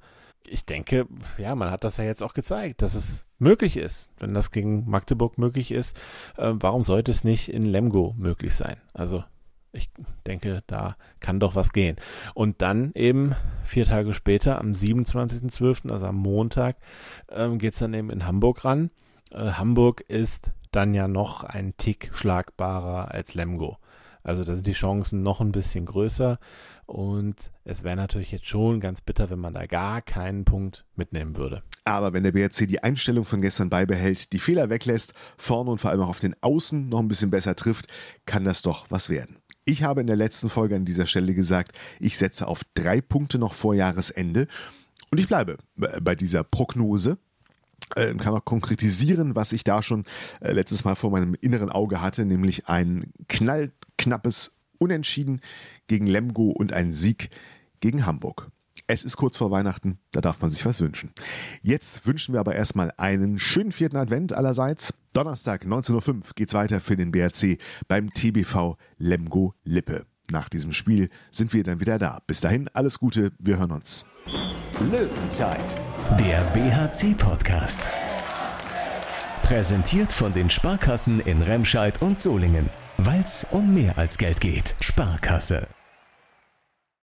ich 0.49 0.67
denke, 0.67 1.07
ja, 1.39 1.55
man 1.55 1.71
hat 1.71 1.85
das 1.85 1.97
ja 1.97 2.05
jetzt 2.05 2.23
auch 2.23 2.35
gezeigt, 2.35 2.83
dass 2.83 2.95
es 2.95 3.27
möglich 3.39 3.77
ist. 3.77 4.11
Wenn 4.19 4.35
das 4.35 4.51
gegen 4.51 4.89
Magdeburg 4.89 5.39
möglich 5.39 5.71
ist, 5.71 5.99
äh, 6.37 6.53
warum 6.55 6.83
sollte 6.83 7.11
es 7.11 7.25
nicht 7.25 7.53
in 7.53 7.65
Lemgo 7.65 8.15
möglich 8.17 8.55
sein? 8.55 8.77
Also 8.93 9.25
ich 9.73 9.91
denke, 10.27 10.63
da 10.67 10.97
kann 11.21 11.41
doch 11.41 11.55
was 11.55 11.73
gehen. 11.73 11.97
Und 12.35 12.63
dann 12.63 12.93
eben 12.95 13.35
vier 13.65 13.85
Tage 13.85 14.15
später, 14.15 14.59
am 14.59 14.73
27.12., 14.73 15.91
also 15.91 16.07
am 16.07 16.17
Montag, 16.17 16.77
ähm, 17.31 17.59
geht 17.59 17.75
es 17.75 17.81
dann 17.81 17.95
eben 17.95 18.11
in 18.11 18.27
Hamburg 18.27 18.65
ran. 18.65 18.91
Äh, 19.31 19.51
Hamburg 19.53 20.01
ist 20.09 20.53
dann 20.73 20.95
ja 20.95 21.09
noch 21.09 21.45
ein 21.45 21.77
Tick 21.77 22.11
schlagbarer 22.15 23.11
als 23.13 23.35
Lemgo. 23.35 23.79
Also 24.27 24.43
da 24.43 24.57
sind 24.57 24.67
die 24.67 24.73
Chancen 24.73 25.23
noch 25.23 25.41
ein 25.41 25.53
bisschen 25.53 25.87
größer. 25.87 26.41
Und 26.87 27.53
es 27.65 27.85
wäre 27.85 27.95
natürlich 27.95 28.33
jetzt 28.33 28.47
schon 28.47 28.81
ganz 28.81 29.01
bitter, 29.01 29.31
wenn 29.31 29.39
man 29.39 29.55
da 29.55 29.67
gar 29.67 30.03
keinen 30.03 30.45
Punkt 30.45 30.85
mitnehmen 30.97 31.37
würde. 31.37 31.63
Aber 31.85 32.13
wenn 32.13 32.25
der 32.25 32.33
BRC 32.33 32.67
die 32.67 32.83
Einstellung 32.83 33.25
von 33.25 33.41
gestern 33.41 33.71
beibehält, 33.71 34.33
die 34.33 34.41
Fehler 34.41 34.69
weglässt, 34.69 35.15
vorne 35.37 35.71
und 35.71 35.81
vor 35.81 35.91
allem 35.91 36.01
auch 36.01 36.09
auf 36.09 36.19
den 36.19 36.35
Außen 36.41 36.89
noch 36.89 36.99
ein 36.99 37.07
bisschen 37.07 37.31
besser 37.31 37.55
trifft, 37.55 37.87
kann 38.27 38.43
das 38.43 38.63
doch 38.63 38.87
was 38.91 39.11
werden. 39.11 39.37
Ich 39.65 39.85
habe 39.85 40.01
in 40.01 40.09
der 40.09 40.17
letzten 40.17 40.51
Folge 40.51 40.75
an 40.75 40.85
dieser 40.85 41.07
Stelle 41.07 41.33
gesagt, 41.33 41.79
ich 42.01 42.19
setze 42.19 42.49
auf 42.49 42.63
drei 42.75 43.01
Punkte 43.01 43.39
noch 43.39 43.55
vor 43.55 43.75
Jahresende. 43.75 44.49
Und 45.13 45.19
ich 45.19 45.29
bleibe 45.29 45.57
bei 45.77 46.17
dieser 46.17 46.43
Prognose 46.43 47.17
äh, 47.95 48.13
kann 48.15 48.35
auch 48.35 48.45
konkretisieren, 48.45 49.37
was 49.37 49.53
ich 49.53 49.63
da 49.63 49.83
schon 49.83 50.05
äh, 50.41 50.51
letztes 50.51 50.85
Mal 50.85 50.97
vor 50.97 51.11
meinem 51.11 51.35
inneren 51.41 51.71
Auge 51.71 52.01
hatte, 52.01 52.25
nämlich 52.25 52.69
ein 52.69 53.13
knallknappes 53.97 54.53
Unentschieden 54.79 55.41
gegen 55.87 56.07
Lemgo 56.07 56.51
und 56.51 56.73
ein 56.73 56.93
Sieg 56.93 57.31
gegen 57.81 58.05
Hamburg. 58.05 58.51
Es 58.87 59.05
ist 59.05 59.17
kurz 59.17 59.37
vor 59.37 59.51
Weihnachten, 59.51 59.99
da 60.13 60.21
darf 60.21 60.41
man 60.43 60.51
sich 60.51 60.65
was 60.67 60.81
wünschen. 60.81 61.11
Jetzt 61.63 62.07
wünschen 62.07 62.35
wir 62.35 62.41
aber 62.41 62.55
erstmal 62.55 62.93
einen 62.99 63.39
schönen 63.39 63.73
vierten 63.73 63.97
Advent 63.97 64.33
allerseits. 64.33 64.95
Donnerstag 65.13 65.65
19.05 65.65 66.09
Uhr 66.09 66.23
geht's 66.35 66.55
weiter 66.55 66.81
für 66.81 66.97
den 66.97 67.11
BRC 67.11 67.59
beim 67.89 68.13
TBV 68.13 68.77
Lemgo 68.99 69.55
Lippe. 69.65 70.05
Nach 70.31 70.49
diesem 70.49 70.73
Spiel 70.73 71.09
sind 71.31 71.53
wir 71.53 71.63
dann 71.63 71.81
wieder 71.81 71.99
da. 71.99 72.21
Bis 72.27 72.41
dahin 72.41 72.69
alles 72.75 72.99
Gute, 72.99 73.33
wir 73.39 73.59
hören 73.59 73.73
uns. 73.73 74.05
Löwenzeit, 74.91 75.77
der 76.21 76.43
BHC-Podcast. 76.53 77.89
Präsentiert 79.43 80.13
von 80.13 80.33
den 80.33 80.51
Sparkassen 80.51 81.21
in 81.21 81.41
Remscheid 81.41 82.03
und 82.03 82.21
Solingen. 82.21 82.69
Weil 82.99 83.21
es 83.21 83.45
um 83.51 83.75
mehr 83.75 83.99
als 83.99 84.17
Geld 84.17 84.41
geht. 84.41 84.75
Sparkasse. 84.81 85.69